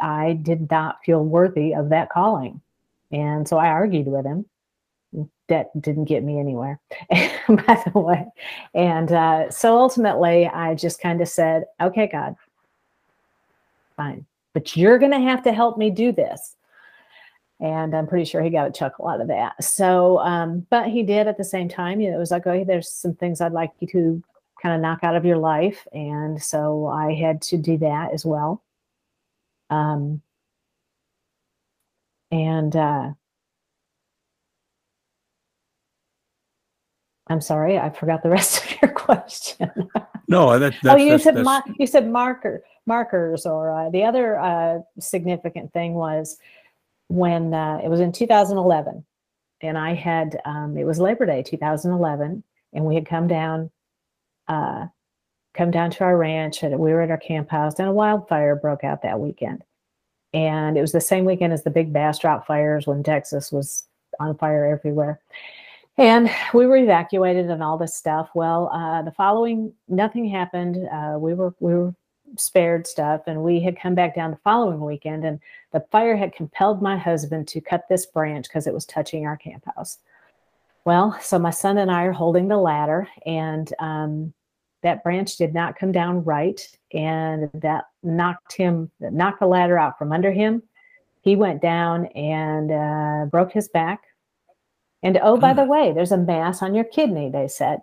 [0.00, 2.60] I did not feel worthy of that calling.
[3.10, 4.46] And so I argued with him.
[5.48, 6.80] That didn't get me anywhere,
[7.10, 8.26] by the way.
[8.74, 12.34] And uh, so ultimately, I just kind of said, okay, God,
[13.94, 16.56] fine, but you're going to have to help me do this
[17.60, 19.62] and I'm pretty sure he got a chuckle out of that.
[19.62, 22.00] So, um, but he did at the same time.
[22.00, 24.22] You know, it was like, oh, there's some things I'd like you to
[24.60, 28.24] kind of knock out of your life, and so I had to do that as
[28.24, 28.62] well.
[29.70, 30.22] Um,
[32.30, 33.12] and uh,
[37.28, 39.70] I'm sorry, I forgot the rest of your question.
[40.28, 41.68] no, that, that's, oh, you that's, said that's...
[41.78, 46.38] you said marker markers, or uh, the other uh, significant thing was
[47.14, 49.04] when uh, it was in 2011
[49.62, 53.70] and i had um, it was labor day 2011 and we had come down
[54.48, 54.86] uh,
[55.54, 58.56] come down to our ranch and we were at our camp house and a wildfire
[58.56, 59.62] broke out that weekend.
[60.32, 63.86] And it was the same weekend as the big Bastrop fires when texas was
[64.20, 65.20] on fire everywhere.
[65.96, 68.30] And we were evacuated and all this stuff.
[68.34, 70.76] Well uh, the following nothing happened.
[70.92, 71.94] Uh, we were we were
[72.36, 75.40] spared stuff and we had come back down the following weekend and
[75.72, 79.36] the fire had compelled my husband to cut this branch because it was touching our
[79.36, 79.98] camp house.
[80.84, 84.32] Well so my son and i are holding the ladder and um,
[84.82, 86.60] that branch did not come down right
[86.92, 90.62] and that knocked him knocked the ladder out from under him.
[91.22, 94.02] He went down and uh, broke his back.
[95.02, 97.80] And oh by the way there's a mass on your kidney they said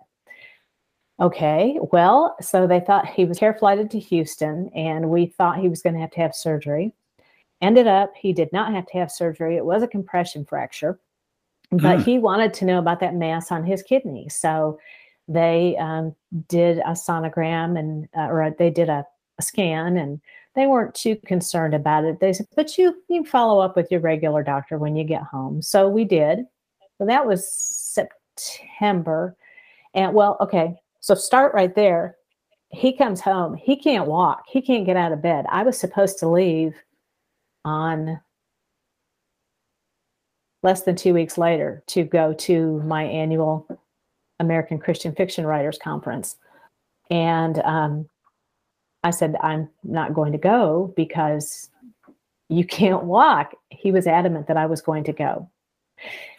[1.22, 5.68] Okay, well, so they thought he was care flighted to Houston, and we thought he
[5.68, 6.92] was going to have to have surgery.
[7.60, 9.56] Ended up, he did not have to have surgery.
[9.56, 10.98] It was a compression fracture,
[11.70, 12.04] but mm.
[12.04, 14.28] he wanted to know about that mass on his kidney.
[14.30, 14.80] So
[15.28, 16.12] they um,
[16.48, 19.06] did a sonogram and, uh, or they did a,
[19.38, 20.20] a scan, and
[20.56, 22.18] they weren't too concerned about it.
[22.18, 25.62] They said, but you you follow up with your regular doctor when you get home.
[25.62, 26.40] So we did.
[26.98, 29.36] So that was September.
[29.94, 32.16] And well, okay, so start right there.
[32.70, 33.54] He comes home.
[33.54, 34.44] He can't walk.
[34.48, 35.44] He can't get out of bed.
[35.50, 36.74] I was supposed to leave
[37.64, 38.20] on
[40.62, 43.66] less than two weeks later to go to my annual
[44.38, 46.36] American Christian Fiction Writers Conference.
[47.10, 48.08] And um,
[49.02, 51.68] I said, I'm not going to go because
[52.48, 53.54] you can't walk.
[53.70, 55.50] He was adamant that I was going to go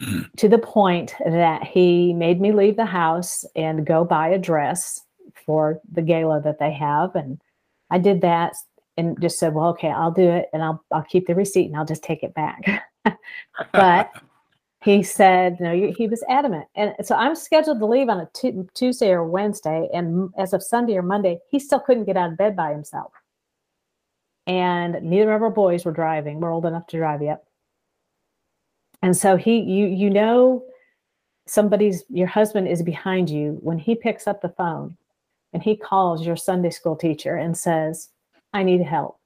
[0.36, 5.00] to the point that he made me leave the house and go buy a dress
[5.46, 7.14] for the gala that they have.
[7.14, 7.40] And
[7.90, 8.54] I did that
[8.96, 11.76] and just said, well, okay, I'll do it and I'll, I'll keep the receipt and
[11.76, 12.84] I'll just take it back.
[13.72, 14.10] but
[14.82, 16.66] he said, no, he was adamant.
[16.74, 19.88] And so I'm scheduled to leave on a t- Tuesday or Wednesday.
[19.94, 23.12] And as of Sunday or Monday, he still couldn't get out of bed by himself.
[24.46, 26.38] And neither of our boys were driving.
[26.38, 27.44] We're old enough to drive yet.
[29.04, 30.64] And so he you you know
[31.46, 34.96] somebody's your husband is behind you when he picks up the phone
[35.52, 38.08] and he calls your Sunday school teacher and says,
[38.54, 39.20] I need help.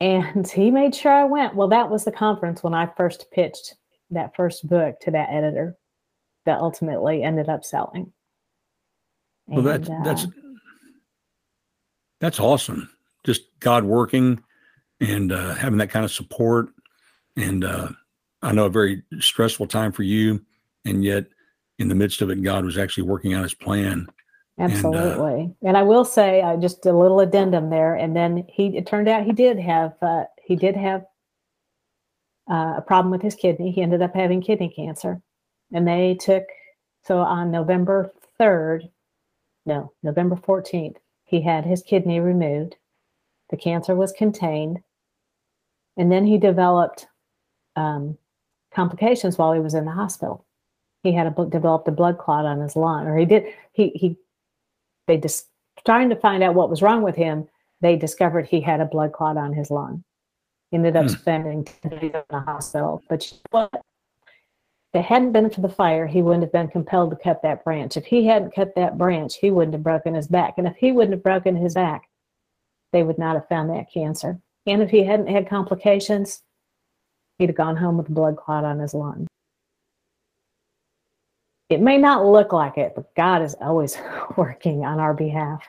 [0.00, 1.54] And he made sure I went.
[1.54, 3.74] Well, that was the conference when I first pitched
[4.10, 5.76] that first book to that editor
[6.46, 8.10] that ultimately ended up selling.
[9.46, 10.26] Well, that's uh, that's
[12.20, 12.88] that's awesome.
[13.26, 14.42] Just God working
[15.00, 16.70] and uh, having that kind of support
[17.38, 17.88] and uh,
[18.42, 20.44] I know a very stressful time for you,
[20.84, 21.26] and yet
[21.78, 24.08] in the midst of it, God was actually working out His plan.
[24.60, 27.94] Absolutely, and, uh, and I will say uh, just a little addendum there.
[27.94, 31.02] And then he it turned out he did have uh, he did have
[32.50, 33.70] uh, a problem with his kidney.
[33.70, 35.22] He ended up having kidney cancer,
[35.72, 36.44] and they took
[37.04, 38.88] so on November third,
[39.64, 42.76] no November fourteenth, he had his kidney removed.
[43.50, 44.78] The cancer was contained,
[45.96, 47.06] and then he developed
[47.78, 48.18] um,
[48.74, 50.44] complications while he was in the hospital.
[51.02, 53.44] He had a, developed a blood clot on his lung, or he did.
[53.72, 54.16] He he.
[55.06, 55.46] They just
[55.86, 57.48] trying to find out what was wrong with him.
[57.80, 60.02] They discovered he had a blood clot on his lung.
[60.72, 61.18] Ended up mm.
[61.18, 63.02] spending days in the hospital.
[63.08, 63.70] But what?
[64.92, 67.62] If it hadn't been for the fire, he wouldn't have been compelled to cut that
[67.62, 67.96] branch.
[67.96, 70.54] If he hadn't cut that branch, he wouldn't have broken his back.
[70.56, 72.08] And if he wouldn't have broken his back,
[72.92, 74.40] they would not have found that cancer.
[74.66, 76.42] And if he hadn't had complications,
[77.38, 79.26] he'd have gone home with a blood clot on his lung.
[81.68, 83.98] It may not look like it, but God is always
[84.36, 85.62] working on our behalf.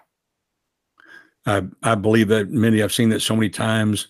[1.45, 4.07] I, I believe that many, I've seen that so many times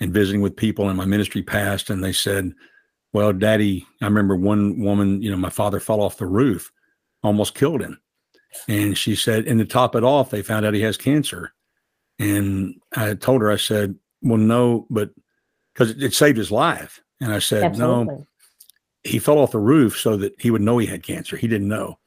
[0.00, 2.52] in visiting with people in my ministry past, and they said,
[3.12, 6.70] Well, daddy, I remember one woman, you know, my father fell off the roof,
[7.22, 8.00] almost killed him.
[8.66, 11.52] And she said, and to top it off, they found out he has cancer.
[12.18, 15.10] And I told her, I said, Well, no, but
[15.78, 17.00] because it, it, saved his life.
[17.20, 18.14] And I said, Absolutely.
[18.14, 18.26] No,
[19.04, 21.36] he fell off the roof so that he would know he had cancer.
[21.36, 21.98] He didn't know.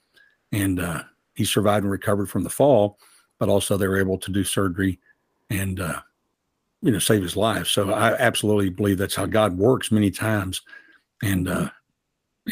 [0.52, 1.04] And uh,
[1.36, 3.00] he survived and recovered from the fall,
[3.40, 5.00] but also they were able to do surgery
[5.50, 6.02] and, uh,
[6.82, 7.68] you know, save his life.
[7.68, 10.62] So I absolutely believe that's how God works many times.
[11.24, 11.70] And, uh,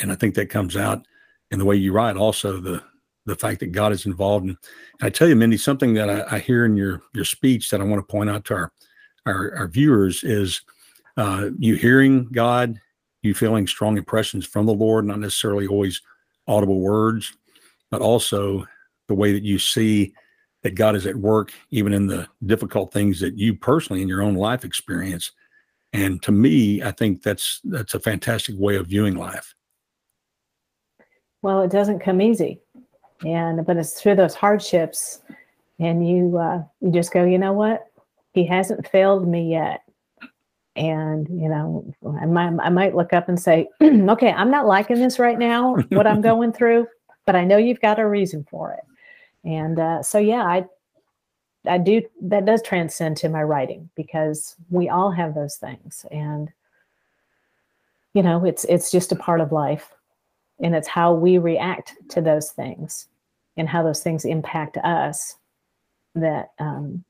[0.01, 1.05] and I think that comes out
[1.51, 2.81] in the way you write also the,
[3.25, 4.45] the fact that God is involved.
[4.45, 4.57] And,
[5.01, 7.85] I tell you, Mindy, something that I, I, hear in your, your speech that I
[7.85, 8.71] want to point out to our,
[9.25, 10.61] our, our viewers is
[11.17, 12.79] uh, you hearing God
[13.21, 16.01] you feeling strong impressions from the Lord, not necessarily always
[16.47, 17.33] audible words,
[17.91, 18.65] but also
[19.07, 20.13] the way that you see
[20.63, 24.21] that God is at work, even in the difficult things that you personally in your
[24.21, 25.31] own life experience.
[25.93, 29.55] And to me, I think that's that's a fantastic way of viewing life.
[31.41, 32.59] Well, it doesn't come easy,
[33.25, 35.21] and but it's through those hardships,
[35.79, 37.87] and you uh, you just go, you know what?
[38.33, 39.81] He hasn't failed me yet
[40.75, 44.97] and you know I might, I might look up and say okay i'm not liking
[44.97, 46.87] this right now what i'm going through
[47.25, 48.83] but i know you've got a reason for it.
[49.43, 50.65] And uh, so yeah i
[51.67, 56.49] i do that does transcend to my writing because we all have those things and
[58.13, 59.91] you know it's it's just a part of life
[60.61, 63.07] and it's how we react to those things
[63.57, 65.35] and how those things impact us
[66.15, 67.03] that um,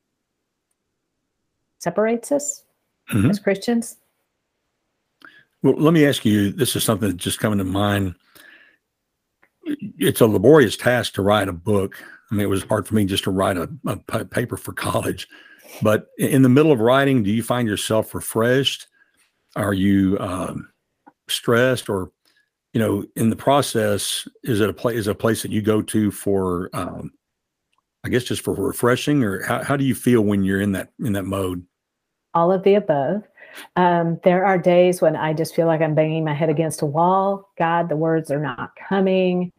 [1.78, 2.64] separates us
[3.12, 3.30] mm-hmm.
[3.30, 3.96] as Christians?
[5.62, 8.14] Well, let me ask you this is something that's just coming to mind.
[9.98, 12.02] It's a laborious task to write a book.
[12.30, 15.28] I mean, it was hard for me just to write a, a paper for college.
[15.82, 18.86] But in the middle of writing, do you find yourself refreshed?
[19.56, 20.68] Are you um,
[21.28, 22.10] stressed, or
[22.72, 24.96] you know, in the process, is it a place?
[24.96, 27.12] Is it a place that you go to for, um,
[28.04, 30.90] I guess, just for refreshing, or how, how do you feel when you're in that
[31.00, 31.64] in that mode?
[32.34, 33.22] All of the above.
[33.76, 36.86] Um, there are days when I just feel like I'm banging my head against a
[36.86, 37.50] wall.
[37.58, 39.52] God, the words are not coming.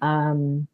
[0.00, 0.68] Um,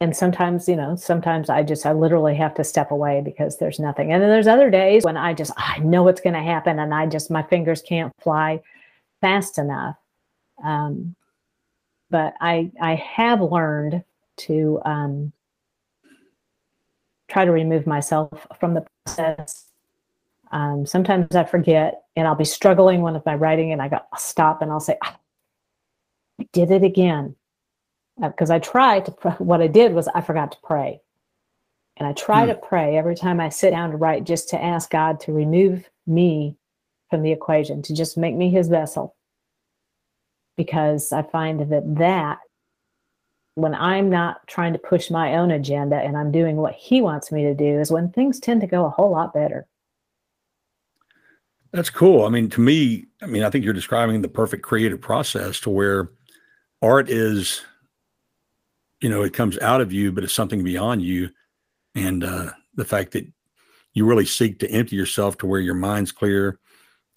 [0.00, 3.78] and sometimes, you know, sometimes I just, I literally have to step away because there's
[3.78, 4.12] nothing.
[4.12, 6.92] And then there's other days when I just, I know what's going to happen and
[6.92, 8.60] I just, my fingers can't fly
[9.20, 9.94] fast enough.
[10.64, 11.14] Um,
[12.10, 14.02] but I, I have learned
[14.38, 15.32] to, um,
[17.32, 19.66] try to remove myself from the process.
[20.50, 24.18] Um, sometimes I forget and I'll be struggling with my writing and I go, I'll
[24.18, 25.18] stop and I'll say, ah,
[26.38, 27.34] I did it again.
[28.20, 31.00] Because uh, I try to, what I did was I forgot to pray.
[31.96, 32.48] And I try hmm.
[32.48, 35.88] to pray every time I sit down to write just to ask God to remove
[36.06, 36.56] me
[37.08, 39.16] from the equation, to just make me his vessel.
[40.58, 42.38] Because I find that that
[43.54, 47.30] when I'm not trying to push my own agenda and I'm doing what he wants
[47.30, 49.66] me to do is when things tend to go a whole lot better.
[51.72, 52.24] That's cool.
[52.24, 55.70] I mean, to me, I mean, I think you're describing the perfect creative process to
[55.70, 56.10] where
[56.82, 57.62] art is,
[59.00, 61.30] you know, it comes out of you, but it's something beyond you.
[61.94, 63.26] And uh, the fact that
[63.94, 66.58] you really seek to empty yourself to where your mind's clear.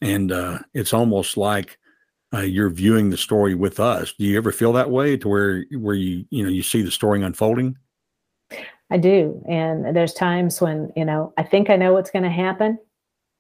[0.01, 1.77] And uh, it's almost like
[2.33, 4.13] uh, you're viewing the story with us.
[4.17, 6.91] Do you ever feel that way to where where you you know you see the
[6.91, 7.77] story unfolding?
[8.91, 12.29] I do, and there's times when you know I think I know what's going to
[12.29, 12.77] happen,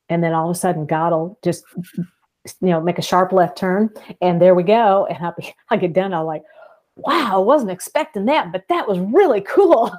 [0.09, 3.57] and then all of a sudden God will just you know make a sharp left
[3.57, 3.89] turn,
[4.21, 6.43] and there we go, and I'll be I get done, I'll like,
[6.95, 9.91] wow, I wasn't expecting that, but that was really cool.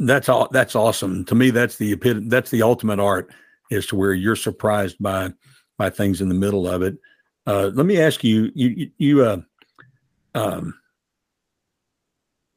[0.00, 0.48] that's all.
[0.50, 1.24] That's awesome.
[1.26, 1.94] To me, that's the
[2.26, 3.30] that's the ultimate art
[3.70, 5.32] is to where you're surprised by
[5.78, 6.96] by things in the middle of it.
[7.46, 9.40] Uh, let me ask you, you, you, uh,
[10.34, 10.74] um,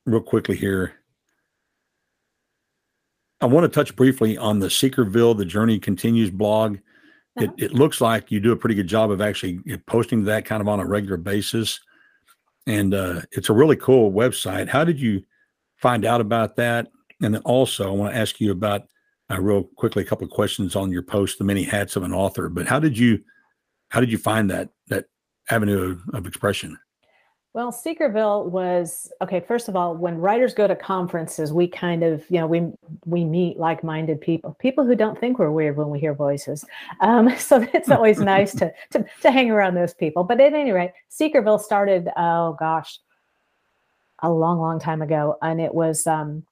[0.05, 0.93] real quickly here.
[3.41, 6.77] I want to touch briefly on the Seekerville, the Journey Continues blog.
[7.37, 7.45] Uh-huh.
[7.57, 10.61] It, it looks like you do a pretty good job of actually posting that kind
[10.61, 11.79] of on a regular basis.
[12.67, 14.67] And uh, it's a really cool website.
[14.67, 15.23] How did you
[15.77, 16.87] find out about that?
[17.21, 18.83] And then also, I want to ask you about
[19.31, 22.13] uh, real quickly a couple of questions on your post, the many hats of an
[22.13, 22.49] author.
[22.49, 23.19] But how did you
[23.89, 25.05] how did you find that that
[25.49, 26.77] avenue of, of expression?
[27.53, 29.39] Well, Seekerville was okay.
[29.39, 32.71] First of all, when writers go to conferences, we kind of, you know, we
[33.05, 36.63] we meet like-minded people, people who don't think we're weird when we hear voices.
[37.01, 40.23] Um, so it's always nice to, to to hang around those people.
[40.23, 42.09] But at any rate, Seekerville started.
[42.15, 42.99] Oh gosh,
[44.19, 46.45] a long, long time ago, and it was um,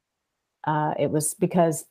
[0.63, 1.85] uh, it was because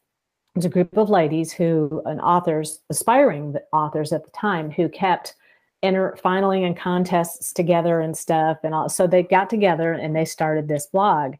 [0.56, 5.34] was a group of ladies who, and authors, aspiring authors at the time, who kept
[5.82, 8.88] enter finaling and contests together and stuff, and all.
[8.88, 11.34] So they got together and they started this blog.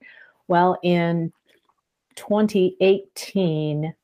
[0.47, 1.33] Well, in
[2.17, 3.95] 2018,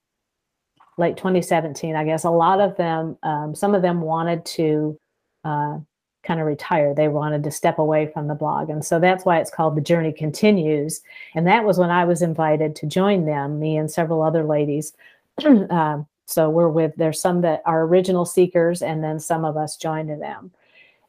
[0.98, 4.98] late 2017, I guess, a lot of them, um, some of them wanted to
[5.44, 5.78] uh,
[6.22, 6.94] kind of retire.
[6.94, 8.70] They wanted to step away from the blog.
[8.70, 11.02] And so that's why it's called The Journey Continues.
[11.34, 14.92] And that was when I was invited to join them, me and several other ladies.
[15.44, 19.76] uh, so we're with, there's some that are original seekers, and then some of us
[19.76, 20.50] joined them.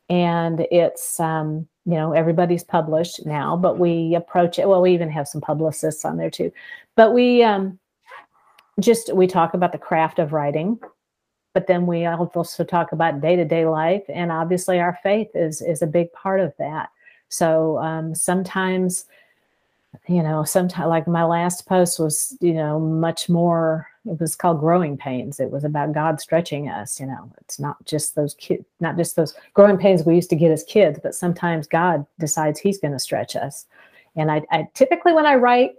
[0.09, 4.67] And it's, um, you know, everybody's published now, but we approach it.
[4.67, 6.51] Well, we even have some publicists on there too.
[6.95, 7.79] But we um,
[8.79, 10.79] just, we talk about the craft of writing
[11.53, 15.87] but then we also talk about day-to-day life and obviously our faith is is a
[15.87, 16.89] big part of that.
[17.29, 19.05] So um, sometimes
[20.07, 24.59] you know sometimes like my last post was you know much more it was called
[24.59, 25.39] growing pains.
[25.39, 29.15] It was about god stretching us you know it's not just those kids not just
[29.15, 32.93] those growing pains we used to get as kids but sometimes god decides he's going
[32.93, 33.67] to stretch us.
[34.15, 35.71] And I, I typically when i write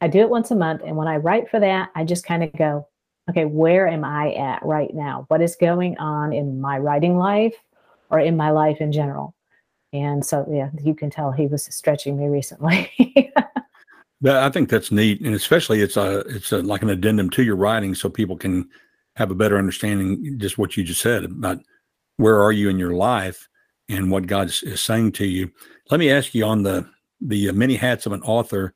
[0.00, 2.42] i do it once a month and when i write for that i just kind
[2.42, 2.86] of go
[3.30, 5.24] okay, where am I at right now?
[5.28, 7.54] What is going on in my writing life
[8.10, 9.34] or in my life in general?
[9.92, 12.90] And so, yeah, you can tell he was stretching me recently.
[14.26, 17.56] I think that's neat, and especially it's a it's a, like an addendum to your
[17.56, 18.68] writing, so people can
[19.16, 21.58] have a better understanding just what you just said about
[22.16, 23.48] where are you in your life
[23.88, 25.50] and what God is saying to you.
[25.90, 26.88] Let me ask you on the
[27.20, 28.74] the uh, many hats of an author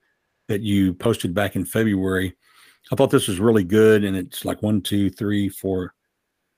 [0.49, 2.37] that you posted back in February.
[2.93, 5.95] I thought this was really good, and it's like one, two, three, four,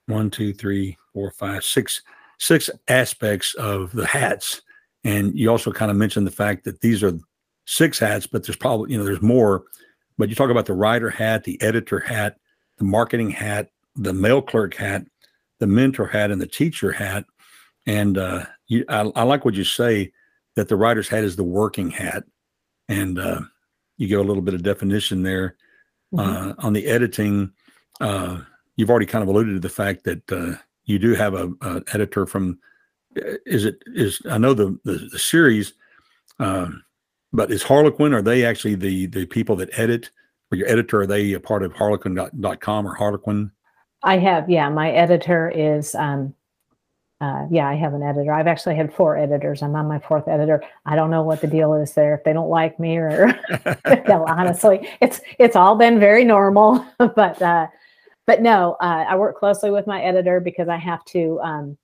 [0.06, 2.02] one, two, three, four, five, six,
[2.38, 4.62] six aspects of the hats.
[5.04, 7.18] And you also kind of mentioned the fact that these are
[7.66, 9.64] six hats, but there's probably you know there's more.
[10.18, 12.38] But you talk about the writer hat, the editor hat,
[12.78, 15.04] the marketing hat, the mail clerk hat,
[15.58, 17.24] the mentor hat, and the teacher hat.
[17.86, 20.12] And uh, you, I, I like what you say
[20.54, 22.24] that the writer's hat is the working hat,
[22.88, 23.40] and uh,
[23.96, 25.56] you give a little bit of definition there
[26.12, 26.50] Mm-hmm.
[26.50, 27.52] Uh, on the editing,
[28.00, 28.40] uh,
[28.76, 30.54] you've already kind of alluded to the fact that uh,
[30.84, 32.58] you do have a, a, editor from.
[33.46, 35.74] Is it is I know the the, the series,
[36.38, 36.82] um,
[37.32, 38.14] but is Harlequin?
[38.14, 40.10] Are they actually the the people that edit?
[40.50, 41.00] Or your editor?
[41.00, 43.50] Are they a part of Harlequin.com or Harlequin?
[44.02, 44.68] I have, yeah.
[44.68, 46.34] My editor is um,
[47.22, 48.32] uh, yeah, I have an editor.
[48.32, 49.62] I've actually had four editors.
[49.62, 50.60] I'm on my fourth editor.
[50.86, 52.16] I don't know what the deal is there.
[52.16, 53.28] If they don't like me, or
[54.08, 56.84] no, honestly, it's it's all been very normal.
[56.98, 57.68] but uh,
[58.26, 61.40] but no, uh, I work closely with my editor because I have to.
[61.42, 61.78] Um,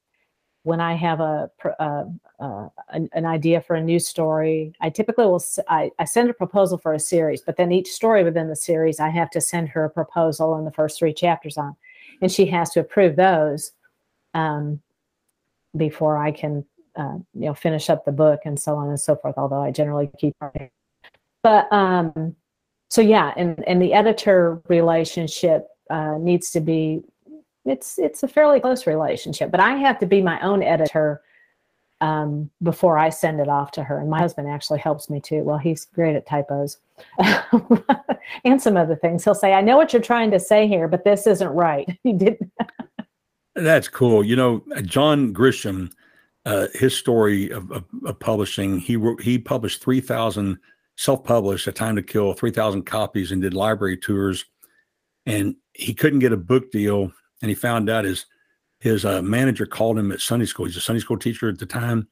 [0.64, 2.04] when I have a, a
[2.90, 6.76] an, an, idea for a new story, I typically will I, I send a proposal
[6.78, 9.84] for a series, but then each story within the series, I have to send her
[9.84, 11.76] a proposal in the first three chapters on,
[12.20, 13.70] and she has to approve those.
[14.34, 14.82] Um,
[15.76, 16.64] before I can,
[16.96, 19.34] uh, you know, finish up the book and so on and so forth.
[19.36, 20.70] Although I generally keep writing,
[21.42, 22.36] but um,
[22.90, 27.02] so yeah, and and the editor relationship uh, needs to be.
[27.64, 31.20] It's it's a fairly close relationship, but I have to be my own editor
[32.00, 33.98] um, before I send it off to her.
[33.98, 35.42] And my husband actually helps me too.
[35.42, 36.78] Well, he's great at typos
[38.44, 39.24] and some other things.
[39.24, 41.88] He'll say, I know what you're trying to say here, but this isn't right.
[42.02, 42.52] He didn't.
[43.62, 44.22] That's cool.
[44.24, 45.90] You know, John Grisham,
[46.46, 50.58] uh, his story of, of, of, publishing, he wrote, he published 3,000
[50.96, 54.44] self-published, A Time to Kill, 3,000 copies and did library tours.
[55.26, 57.12] And he couldn't get a book deal.
[57.42, 58.26] And he found out his,
[58.80, 60.66] his uh, manager called him at Sunday school.
[60.66, 62.08] He's a Sunday school teacher at the time.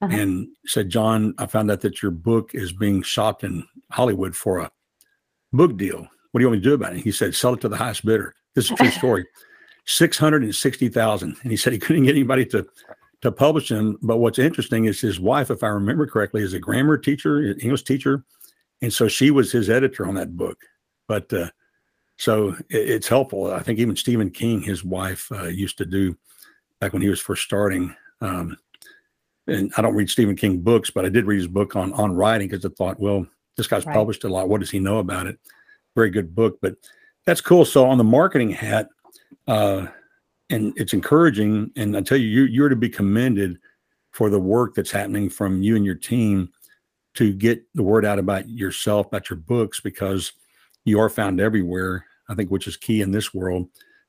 [0.00, 0.16] Uh-huh.
[0.16, 4.58] And said, John, I found out that your book is being shopped in Hollywood for
[4.58, 4.70] a
[5.52, 6.06] book deal.
[6.30, 7.00] What do you want me to do about it?
[7.00, 8.34] He said, sell it to the highest bidder.
[8.54, 9.26] This is a true story.
[9.88, 11.36] 660,000.
[11.42, 12.66] And he said he couldn't get anybody to
[13.22, 13.98] to publish him.
[14.02, 17.82] But what's interesting is his wife, if I remember correctly, is a grammar teacher, English
[17.82, 18.24] teacher.
[18.80, 20.58] And so she was his editor on that book.
[21.08, 21.48] But uh,
[22.16, 23.52] so it, it's helpful.
[23.52, 26.16] I think even Stephen King, his wife, uh, used to do
[26.80, 27.94] back when he was first starting.
[28.20, 28.56] Um,
[29.46, 32.14] and I don't read Stephen King books, but I did read his book on on
[32.14, 33.26] writing because I thought, well,
[33.56, 33.94] this guy's right.
[33.94, 34.50] published a lot.
[34.50, 35.38] What does he know about it?
[35.96, 36.58] Very good book.
[36.60, 36.76] But
[37.24, 37.64] that's cool.
[37.64, 38.88] So on the marketing hat,
[39.48, 39.86] uh,
[40.50, 41.72] and it's encouraging.
[41.74, 43.58] And I tell you, you you're to be commended
[44.12, 46.50] for the work that's happening from you and your team
[47.14, 50.32] to get the word out about yourself, about your books, because
[50.84, 52.04] you are found everywhere.
[52.28, 53.68] I think, which is key in this world.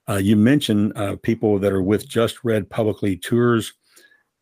[0.09, 3.73] Uh, you mentioned uh, people that are with JustRead Publicity Tours.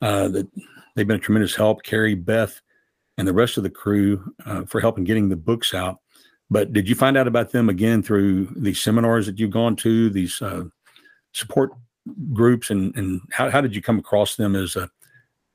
[0.01, 0.47] Uh, that
[0.95, 1.83] they've been a tremendous help.
[1.83, 2.59] Carrie, Beth,
[3.17, 5.99] and the rest of the crew uh, for helping getting the books out.
[6.49, 10.09] But did you find out about them again through these seminars that you've gone to,
[10.09, 10.65] these uh,
[11.37, 11.71] support
[12.33, 14.89] groups, and and how, how did you come across them as a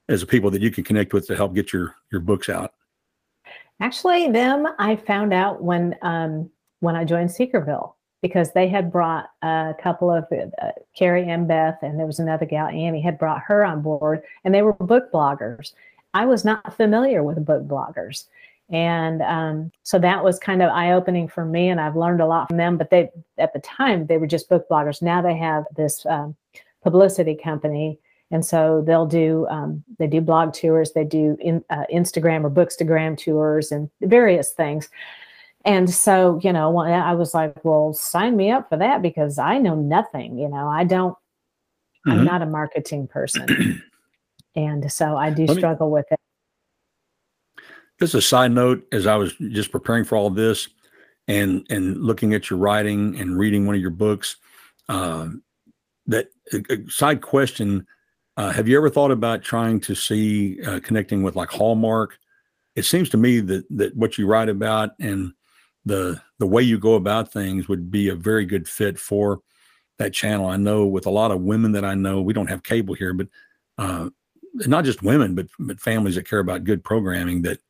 [0.08, 2.72] as a people that you can connect with to help get your your books out?
[3.80, 9.30] Actually, them I found out when um, when I joined Seekerville because they had brought
[9.42, 13.42] a couple of uh, Carrie and Beth, and there was another gal, Annie, had brought
[13.42, 15.72] her on board, and they were book bloggers.
[16.14, 18.26] I was not familiar with book bloggers.
[18.70, 22.26] And um, so that was kind of eye opening for me, and I've learned a
[22.26, 22.78] lot from them.
[22.78, 25.02] But they, at the time, they were just book bloggers.
[25.02, 26.34] Now they have this um,
[26.82, 27.98] publicity company,
[28.30, 32.50] and so they'll do um, they do blog tours, they do in, uh, Instagram or
[32.50, 34.88] Bookstagram tours, and various things.
[35.64, 39.58] And so, you know, I was like, well, sign me up for that because I
[39.58, 40.38] know nothing.
[40.38, 41.16] You know, I don't.
[42.06, 42.10] Mm-hmm.
[42.10, 43.82] I'm not a marketing person,
[44.56, 46.18] and so I do Let struggle me- with it
[48.02, 50.68] just a side note, as I was just preparing for all this
[51.28, 54.36] and and looking at your writing and reading one of your books,
[54.88, 55.28] uh,
[56.06, 57.86] that a, a side question:
[58.36, 62.18] uh, Have you ever thought about trying to see uh, connecting with like Hallmark?
[62.74, 65.32] It seems to me that that what you write about and
[65.84, 69.42] the the way you go about things would be a very good fit for
[69.98, 70.46] that channel.
[70.46, 73.14] I know with a lot of women that I know, we don't have cable here,
[73.14, 73.28] but
[73.78, 74.10] uh,
[74.54, 77.60] not just women, but but families that care about good programming that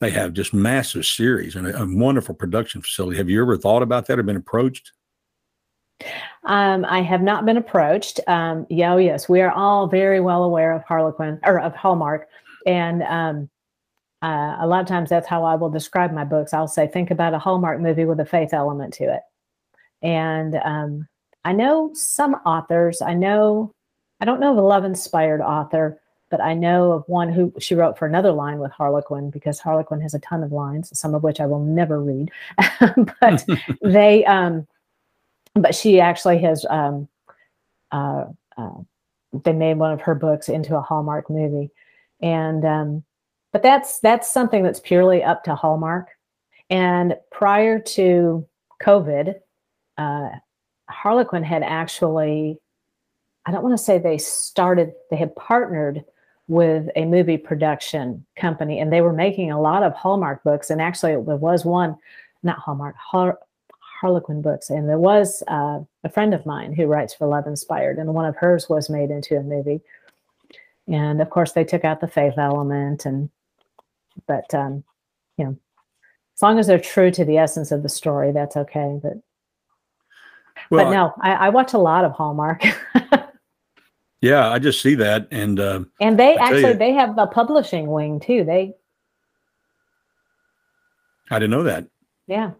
[0.00, 3.16] they have just massive series and a, a wonderful production facility.
[3.16, 4.92] Have you ever thought about that or been approached?
[6.44, 8.20] Um, I have not been approached.
[8.26, 12.28] Um, yeah, oh, yes, we are all very well aware of Harlequin or of Hallmark,
[12.66, 13.48] and um,
[14.22, 16.52] uh, a lot of times that's how I will describe my books.
[16.52, 19.20] I'll say, think about a Hallmark movie with a faith element to it.
[20.02, 21.08] And um,
[21.44, 23.00] I know some authors.
[23.00, 23.72] I know
[24.20, 26.00] I don't know of a love inspired author
[26.34, 30.00] but I know of one who she wrote for another line with Harlequin because Harlequin
[30.00, 32.28] has a ton of lines, some of which I will never read.
[33.20, 33.46] but
[33.84, 34.66] they, um,
[35.54, 37.06] but she actually has, um,
[37.92, 38.24] uh,
[38.56, 38.78] uh,
[39.44, 41.70] they made one of her books into a Hallmark movie,
[42.20, 43.04] and um,
[43.52, 46.08] but that's that's something that's purely up to Hallmark.
[46.68, 48.44] And prior to
[48.82, 49.36] COVID,
[49.98, 50.30] uh,
[50.88, 52.58] Harlequin had actually
[53.46, 56.04] I don't want to say they started, they had partnered
[56.48, 60.70] with a movie production company, and they were making a lot of Hallmark books.
[60.70, 61.96] And actually, there was one,
[62.42, 63.38] not Hallmark, Har-
[64.00, 67.98] Harlequin books, and there was uh, a friend of mine who writes for Love Inspired,
[67.98, 69.80] and one of hers was made into a movie.
[70.86, 73.30] And of course, they took out the faith element, and
[74.26, 74.84] but um,
[75.38, 75.56] you know,
[76.36, 79.00] as long as they're true to the essence of the story, that's okay.
[79.02, 79.14] But
[80.70, 82.62] well, but no, I, I watch a lot of Hallmark.
[84.24, 87.88] Yeah, I just see that, and uh, and they actually you, they have a publishing
[87.88, 88.42] wing too.
[88.42, 88.72] They,
[91.30, 91.88] I didn't know that.
[92.26, 92.52] Yeah,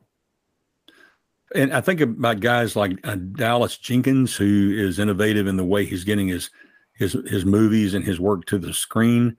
[1.54, 5.86] and I think about guys like uh, Dallas Jenkins, who is innovative in the way
[5.86, 6.50] he's getting his
[6.92, 9.34] his his movies and his work to the screen,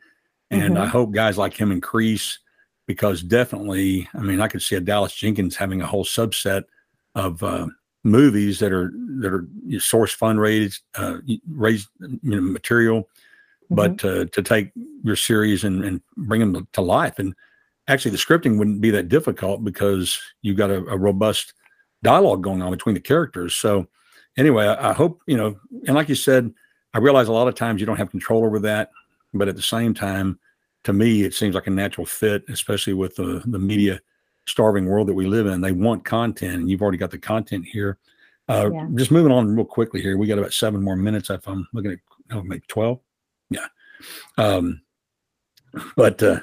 [0.49, 0.81] and mm-hmm.
[0.81, 2.39] I hope guys like him increase
[2.87, 6.63] because definitely, I mean, I could see a Dallas Jenkins having a whole subset
[7.13, 7.67] of uh,
[8.05, 9.45] movies that are that are
[9.79, 11.17] source fund raised uh,
[11.49, 13.75] raised you know, material, mm-hmm.
[13.75, 14.71] but uh, to take
[15.03, 17.19] your series and, and bring them to life.
[17.19, 17.33] And
[17.87, 21.53] actually, the scripting wouldn't be that difficult because you've got a, a robust
[22.03, 23.55] dialogue going on between the characters.
[23.55, 23.87] So
[24.37, 25.59] anyway, I, I, hope you know.
[25.87, 26.53] And like you said,
[26.93, 28.91] I realize a lot of times you don't have control over that,
[29.33, 30.39] but at the same time,
[30.83, 33.99] to me, it seems like a natural fit, especially with the the media
[34.47, 35.61] starving world that we live in.
[35.61, 37.97] They want content, and you've already got the content here.
[38.47, 38.87] Uh, yeah.
[38.95, 40.17] Just moving on real quickly here.
[40.17, 41.29] We got about seven more minutes.
[41.29, 41.99] If I'm looking at
[42.31, 42.99] oh, maybe twelve,
[43.49, 43.67] yeah.
[44.37, 44.81] Um,
[45.95, 46.39] but uh,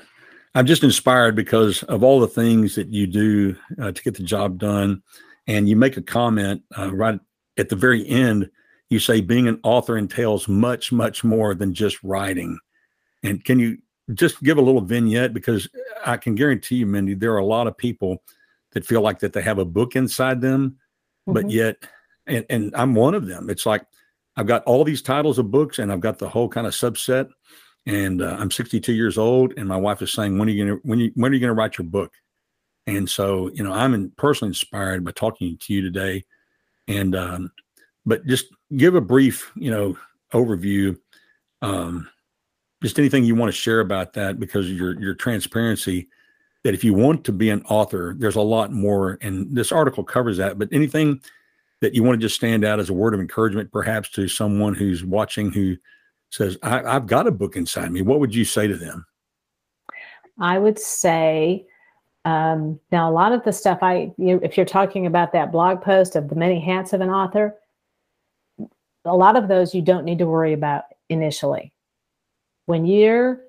[0.54, 4.22] I'm just inspired because of all the things that you do uh, to get the
[4.24, 5.02] job done,
[5.46, 7.18] and you make a comment uh, right
[7.56, 8.50] at the very end.
[8.90, 12.58] You say being an author entails much, much more than just writing.
[13.22, 13.78] And can you
[14.14, 15.68] just give a little vignette because
[16.04, 18.22] I can guarantee you, Mindy, there are a lot of people
[18.72, 20.70] that feel like that they have a book inside them,
[21.28, 21.32] mm-hmm.
[21.32, 21.76] but yet,
[22.26, 23.50] and, and I'm one of them.
[23.50, 23.84] It's like
[24.36, 27.28] I've got all these titles of books and I've got the whole kind of subset.
[27.84, 30.78] And uh, I'm 62 years old, and my wife is saying, "When are you gonna
[30.84, 32.12] when you when are you gonna write your book?"
[32.86, 36.24] And so, you know, I'm in, personally inspired by talking to you today.
[36.86, 37.50] And um,
[38.06, 38.46] but just
[38.76, 39.98] give a brief, you know,
[40.32, 40.96] overview
[41.60, 42.08] um,
[42.82, 46.08] just anything you want to share about that because your your transparency
[46.64, 50.04] that if you want to be an author, there's a lot more, and this article
[50.04, 50.58] covers that.
[50.58, 51.20] But anything
[51.80, 54.74] that you want to just stand out as a word of encouragement, perhaps to someone
[54.74, 55.76] who's watching who
[56.30, 59.04] says, I, have got a book inside me, what would you say to them?
[60.38, 61.66] I would say,
[62.24, 65.82] um, now a lot of the stuff I, you, if you're talking about that blog
[65.82, 67.56] post of the many hats of an author,
[69.04, 71.72] a lot of those you don't need to worry about initially.
[72.72, 73.42] When you're,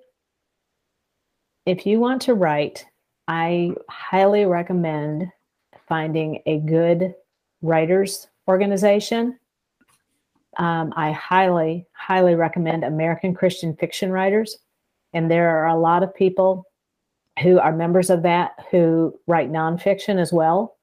[1.66, 2.86] if you want to write,
[3.30, 5.30] I highly recommend
[5.88, 7.16] finding a good
[7.62, 9.40] writers organization.
[10.58, 14.58] Um, I highly, highly recommend American Christian Fiction Writers.
[15.14, 16.66] And there are a lot of people
[17.42, 20.76] who are members of that who write nonfiction as well.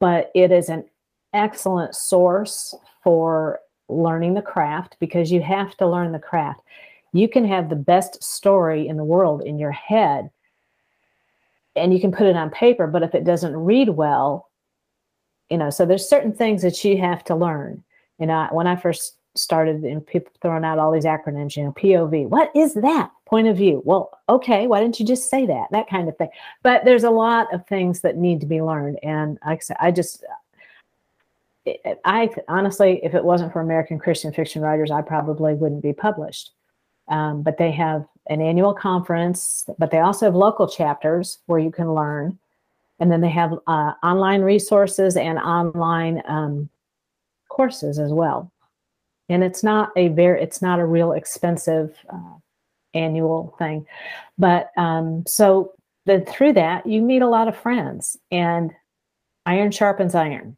[0.00, 0.86] But it is an
[1.34, 6.62] excellent source for learning the craft because you have to learn the craft.
[7.12, 10.30] You can have the best story in the world in your head
[11.76, 14.48] and you can put it on paper, but if it doesn't read well,
[15.50, 17.82] you know, so there's certain things that you have to learn.
[18.18, 21.72] You know, when I first started and people throwing out all these acronyms, you know,
[21.72, 23.10] POV, what is that?
[23.26, 23.82] Point of view.
[23.84, 25.68] Well, okay, why didn't you just say that?
[25.70, 26.30] That kind of thing.
[26.62, 28.98] But there's a lot of things that need to be learned.
[29.02, 30.24] And like I said, I just,
[32.04, 36.50] I honestly, if it wasn't for American Christian fiction writers, I probably wouldn't be published.
[37.10, 41.70] Um, but they have an annual conference, but they also have local chapters where you
[41.70, 42.38] can learn.
[43.00, 46.70] And then they have uh, online resources and online um,
[47.48, 48.52] courses as well.
[49.28, 52.34] And it's not a very, it's not a real expensive uh,
[52.94, 53.86] annual thing.
[54.38, 55.72] But um, so
[56.06, 58.70] the, through that, you meet a lot of friends and
[59.46, 60.56] iron sharpens iron.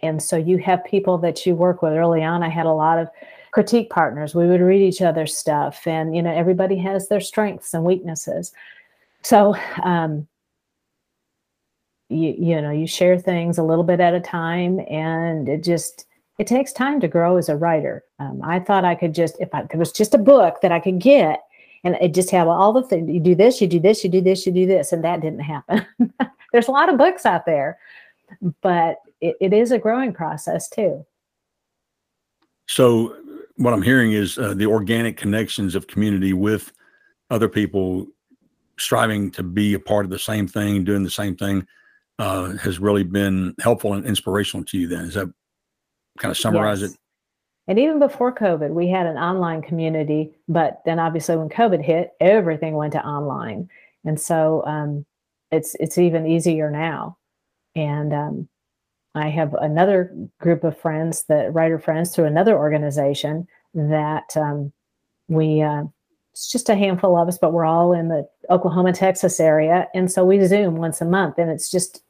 [0.00, 2.42] And so you have people that you work with early on.
[2.42, 3.08] I had a lot of
[3.54, 4.34] critique partners.
[4.34, 8.52] We would read each other's stuff, and you know everybody has their strengths and weaknesses.
[9.22, 10.26] So um,
[12.08, 16.06] you you know you share things a little bit at a time, and it just
[16.38, 18.02] it takes time to grow as a writer.
[18.18, 20.98] Um, I thought I could just if I, was just a book that I could
[20.98, 21.44] get
[21.84, 24.20] and it just have all the things you do this, you do this, you do
[24.20, 25.86] this, you do this, and that didn't happen.
[26.52, 27.78] There's a lot of books out there,
[28.62, 31.04] but it, it is a growing process too.
[32.66, 33.14] So
[33.56, 36.72] what I'm hearing is uh, the organic connections of community with
[37.30, 38.06] other people
[38.78, 41.66] striving to be a part of the same thing, doing the same thing,
[42.18, 44.88] uh, has really been helpful and inspirational to you.
[44.88, 45.32] Then is that
[46.18, 46.92] kind of summarize yes.
[46.92, 46.98] it?
[47.66, 52.12] And even before COVID, we had an online community, but then obviously when COVID hit,
[52.20, 53.70] everything went to online,
[54.04, 55.06] and so um,
[55.50, 57.16] it's it's even easier now.
[57.74, 58.48] And um,
[59.14, 64.72] I have another group of friends, that writer friends through another organization that um,
[65.28, 65.84] we, uh,
[66.32, 69.88] it's just a handful of us, but we're all in the Oklahoma, Texas area.
[69.94, 72.02] And so we Zoom once a month, and it's just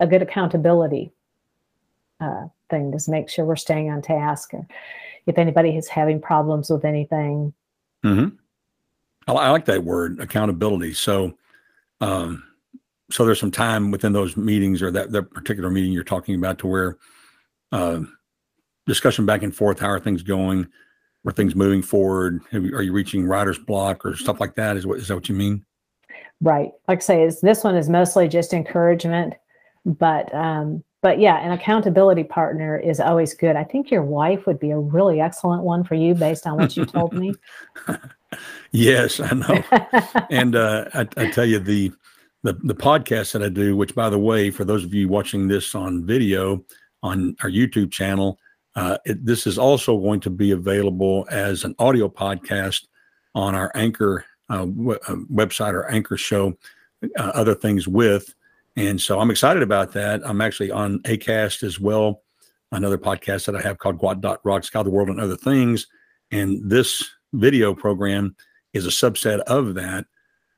[0.00, 1.12] a good accountability
[2.20, 4.52] uh, thing to make sure we're staying on task.
[5.26, 7.52] If anybody is having problems with anything.
[8.04, 8.34] Mm-hmm.
[9.28, 10.94] I, I like that word, accountability.
[10.94, 11.36] So,
[12.00, 12.42] um,
[13.10, 16.58] so there's some time within those meetings or that, that particular meeting you're talking about
[16.58, 16.98] to where
[17.72, 18.00] uh,
[18.86, 20.66] discussion back and forth how are things going?
[21.26, 22.40] Are things moving forward?
[22.50, 24.76] You, are you reaching writer's block or stuff like that?
[24.76, 25.64] Is what is that what you mean?
[26.40, 26.70] Right.
[26.88, 29.34] Like i say is this one is mostly just encouragement
[29.84, 33.56] but um but yeah an accountability partner is always good.
[33.56, 36.76] I think your wife would be a really excellent one for you based on what
[36.76, 37.34] you told me.
[38.70, 39.64] Yes i know.
[40.30, 41.92] And uh I, I tell you the
[42.42, 45.48] the, the podcast that I do, which by the way, for those of you watching
[45.48, 46.64] this on video
[47.02, 48.38] on our YouTube channel,
[48.76, 52.86] uh, it, this is also going to be available as an audio podcast
[53.34, 56.56] on our Anchor uh, w- uh, website or Anchor show,
[57.18, 58.34] uh, other things with.
[58.76, 60.22] And so I'm excited about that.
[60.24, 62.22] I'm actually on ACAST as well,
[62.72, 65.86] another podcast that I have called Dot Rocks, God, the World, and Other Things.
[66.30, 68.36] And this video program
[68.72, 70.06] is a subset of that.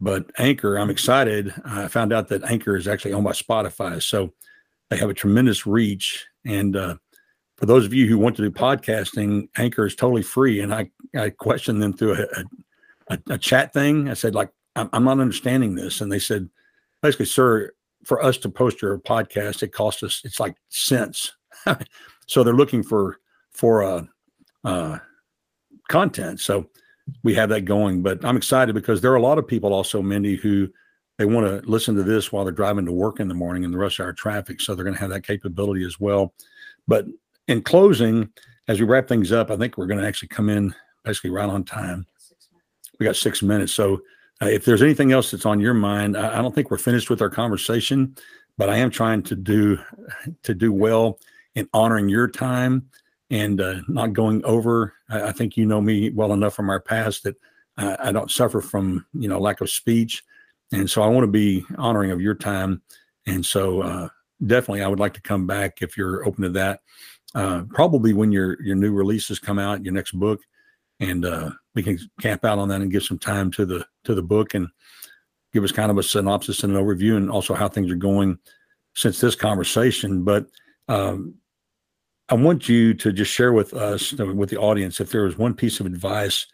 [0.03, 1.55] But Anchor, I'm excited.
[1.65, 4.03] I found out that Anchor is actually owned by Spotify.
[4.03, 4.33] So
[4.91, 6.27] they have a tremendous reach.
[6.45, 6.97] And uh,
[7.57, 10.59] for those of you who want to do podcasting, Anchor is totally free.
[10.59, 12.45] And I, I questioned them through a,
[13.15, 14.09] a, a chat thing.
[14.11, 16.01] I said, like, I'm, I'm not understanding this.
[16.01, 16.51] And they said,
[17.01, 17.71] basically, sir,
[18.05, 21.33] for us to post your podcast, it costs us, it's like cents.
[22.27, 23.19] so they're looking for,
[23.53, 24.03] for, uh,
[24.65, 24.99] uh,
[25.89, 26.41] content.
[26.41, 26.71] So
[27.23, 28.03] we have that going.
[28.03, 30.69] But I'm excited because there are a lot of people also, Mindy, who
[31.19, 33.71] they want to listen to this while they're driving to work in the morning in
[33.71, 34.61] the rush hour traffic.
[34.61, 36.35] So they're going to have that capability as well.
[36.89, 37.07] But
[37.49, 38.31] in closing,
[38.69, 40.75] as we wrap things up, I think we're going to actually come in
[41.05, 42.07] basically right on time.
[42.99, 43.73] we got six minutes.
[43.73, 44.01] So
[44.41, 47.11] uh, if there's anything else that's on your mind, I, I don't think we're finished
[47.11, 48.17] with our conversation,
[48.57, 49.79] but I am trying to do
[50.43, 51.19] to do well
[51.55, 52.89] in honoring your time
[53.33, 54.93] and uh, not going over.
[55.09, 57.35] I, I, think you know me well enough from our past that
[57.79, 60.23] uh, I don't suffer from you know lack of speech,
[60.71, 62.83] and so I want to be honoring of your time.
[63.27, 64.09] And so uh,
[64.47, 66.81] definitely, I would like to come back if you're open to that.
[67.35, 70.41] Uh, probably when your your new releases come out, your next book,
[71.01, 74.15] and uh, we can camp out on that and give some time to the to
[74.15, 74.69] the book and
[75.55, 78.39] give us kind of a synopsis and an overview, and also how things are going
[78.95, 80.23] since this conversation.
[80.23, 80.49] But
[80.89, 81.37] um,
[82.33, 85.37] I want you to just share with us, uh, with the audience, if there was
[85.37, 86.47] one piece of advice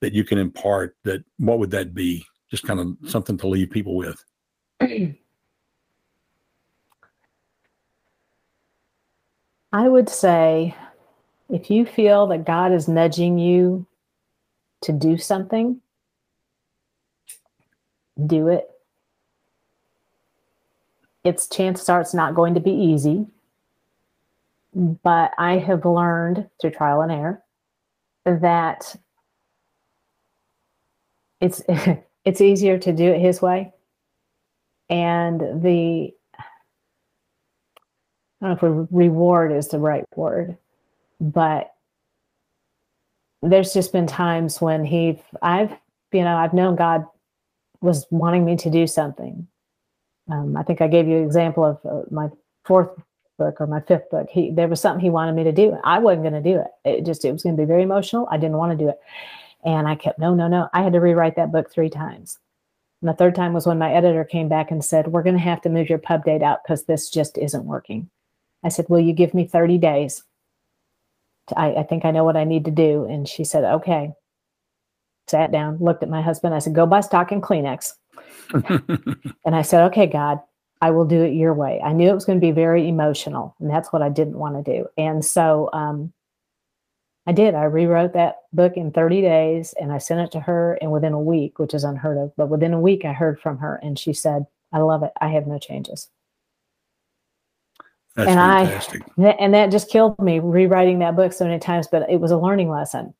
[0.00, 2.24] that you can impart, that what would that be?
[2.50, 4.24] Just kind of something to leave people with.
[9.70, 10.74] I would say
[11.50, 13.86] if you feel that God is nudging you
[14.80, 15.82] to do something,
[18.26, 18.66] do it.
[21.22, 23.26] Its chances are it's not going to be easy
[24.74, 27.42] but I have learned through trial and error
[28.24, 28.96] that
[31.40, 31.62] it's
[32.24, 33.72] it's easier to do it his way.
[34.90, 36.12] And the
[38.40, 40.56] I don't know if reward is the right word,
[41.20, 41.72] but
[43.42, 45.72] there's just been times when he I've
[46.12, 47.04] you know I've known God
[47.80, 49.46] was wanting me to do something.
[50.30, 52.28] Um, I think I gave you an example of uh, my
[52.64, 52.90] fourth
[53.38, 54.28] book or my fifth book.
[54.30, 55.78] He there was something he wanted me to do.
[55.84, 56.66] I wasn't going to do it.
[56.84, 58.28] It just it was going to be very emotional.
[58.30, 59.00] I didn't want to do it,
[59.64, 60.68] and I kept no, no, no.
[60.74, 62.38] I had to rewrite that book three times.
[63.00, 65.40] And the third time was when my editor came back and said, "We're going to
[65.40, 68.10] have to move your pub date out because this just isn't working."
[68.64, 70.22] I said, "Will you give me thirty days?"
[71.56, 73.04] I, I think I know what I need to do.
[73.04, 74.12] And she said, "Okay."
[75.28, 76.54] Sat down, looked at my husband.
[76.54, 77.94] I said, "Go buy stock and Kleenex."
[79.44, 80.40] and I said, "Okay, God,
[80.80, 81.80] I will do it your way.
[81.84, 84.64] I knew it was going to be very emotional, and that's what I didn't want
[84.64, 84.86] to do.
[84.96, 86.12] And so um,
[87.28, 87.54] I did.
[87.54, 90.78] I rewrote that book in 30 days and I sent it to her.
[90.80, 93.58] And within a week, which is unheard of, but within a week, I heard from
[93.58, 95.12] her and she said, I love it.
[95.20, 96.08] I have no changes.
[98.16, 99.02] That's and fantastic.
[99.18, 102.30] I, and that just killed me rewriting that book so many times, but it was
[102.30, 103.12] a learning lesson.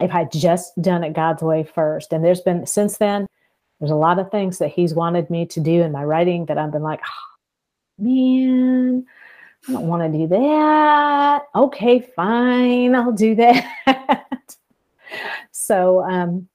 [0.00, 3.26] If I'd just done it God's way first, and there's been since then,
[3.82, 6.56] there's a lot of things that he's wanted me to do in my writing that
[6.56, 9.04] I've been like, oh, man,
[9.68, 11.42] I don't want to do that.
[11.52, 14.56] Okay, fine, I'll do that.
[15.50, 16.48] so, um,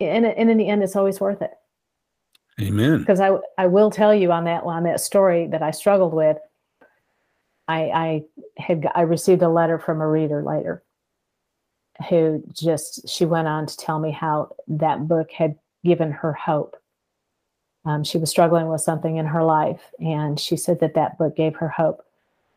[0.00, 1.54] and, and in the end, it's always worth it.
[2.60, 2.98] Amen.
[2.98, 6.36] Because I I will tell you on that on that story that I struggled with.
[7.68, 8.22] I I
[8.58, 10.82] had I received a letter from a reader later,
[12.08, 16.76] who just she went on to tell me how that book had given her hope.
[17.84, 21.36] Um, she was struggling with something in her life, and she said that that book
[21.36, 22.04] gave her hope.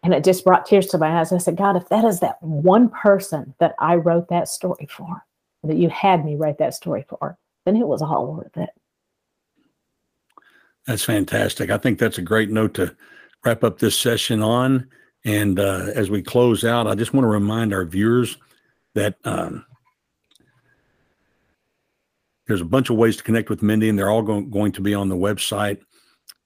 [0.02, 1.32] And it just brought tears to my eyes.
[1.32, 5.24] I said, God, if that is that one person that I wrote that story for,
[5.64, 8.70] that you had me write that story for, then it was all worth it.
[10.88, 11.70] That's fantastic.
[11.70, 12.96] I think that's a great note to
[13.46, 14.90] wrap up this session on.
[15.26, 18.38] And uh, as we close out, I just want to remind our viewers
[18.96, 19.66] that um,
[22.48, 24.82] there's a bunch of ways to connect with Mindy, and they're all going, going to
[24.82, 25.80] be on the website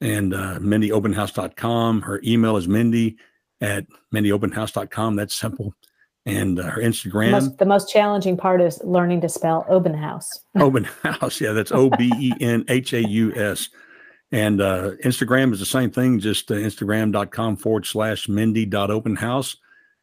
[0.04, 2.02] and uh, mindyobenhaus.com.
[2.02, 3.18] Her email is mindy
[3.62, 5.16] at mindyobenhaus.com.
[5.16, 5.74] That's simple.
[6.26, 7.26] And uh, her Instagram.
[7.26, 10.26] The most, the most, challenging part is learning to spell Obenhaus.
[10.60, 11.42] open house.
[11.42, 13.70] Yeah, that's O B E N H A U S.
[14.32, 19.58] And uh, Instagram is the same thing, just uh, instagram.com forward slash mindy.obenhaus.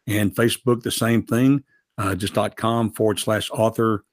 [0.07, 1.64] And Facebook, the same thing
[2.01, 4.05] uh, just dot com forward slash author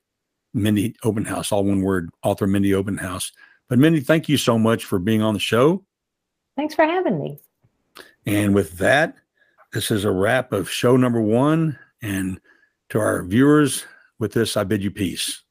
[0.54, 3.32] Mindy Obenhaus, all one word, author Mindy Obenhaus.
[3.70, 5.84] But Mindy, thank you so much for being on the show.
[6.56, 7.40] Thanks for having me.
[8.26, 9.16] And with that,
[9.74, 11.78] this is a wrap of show number one.
[12.02, 12.40] And
[12.90, 13.86] to our viewers,
[14.20, 15.44] with this, I bid you peace.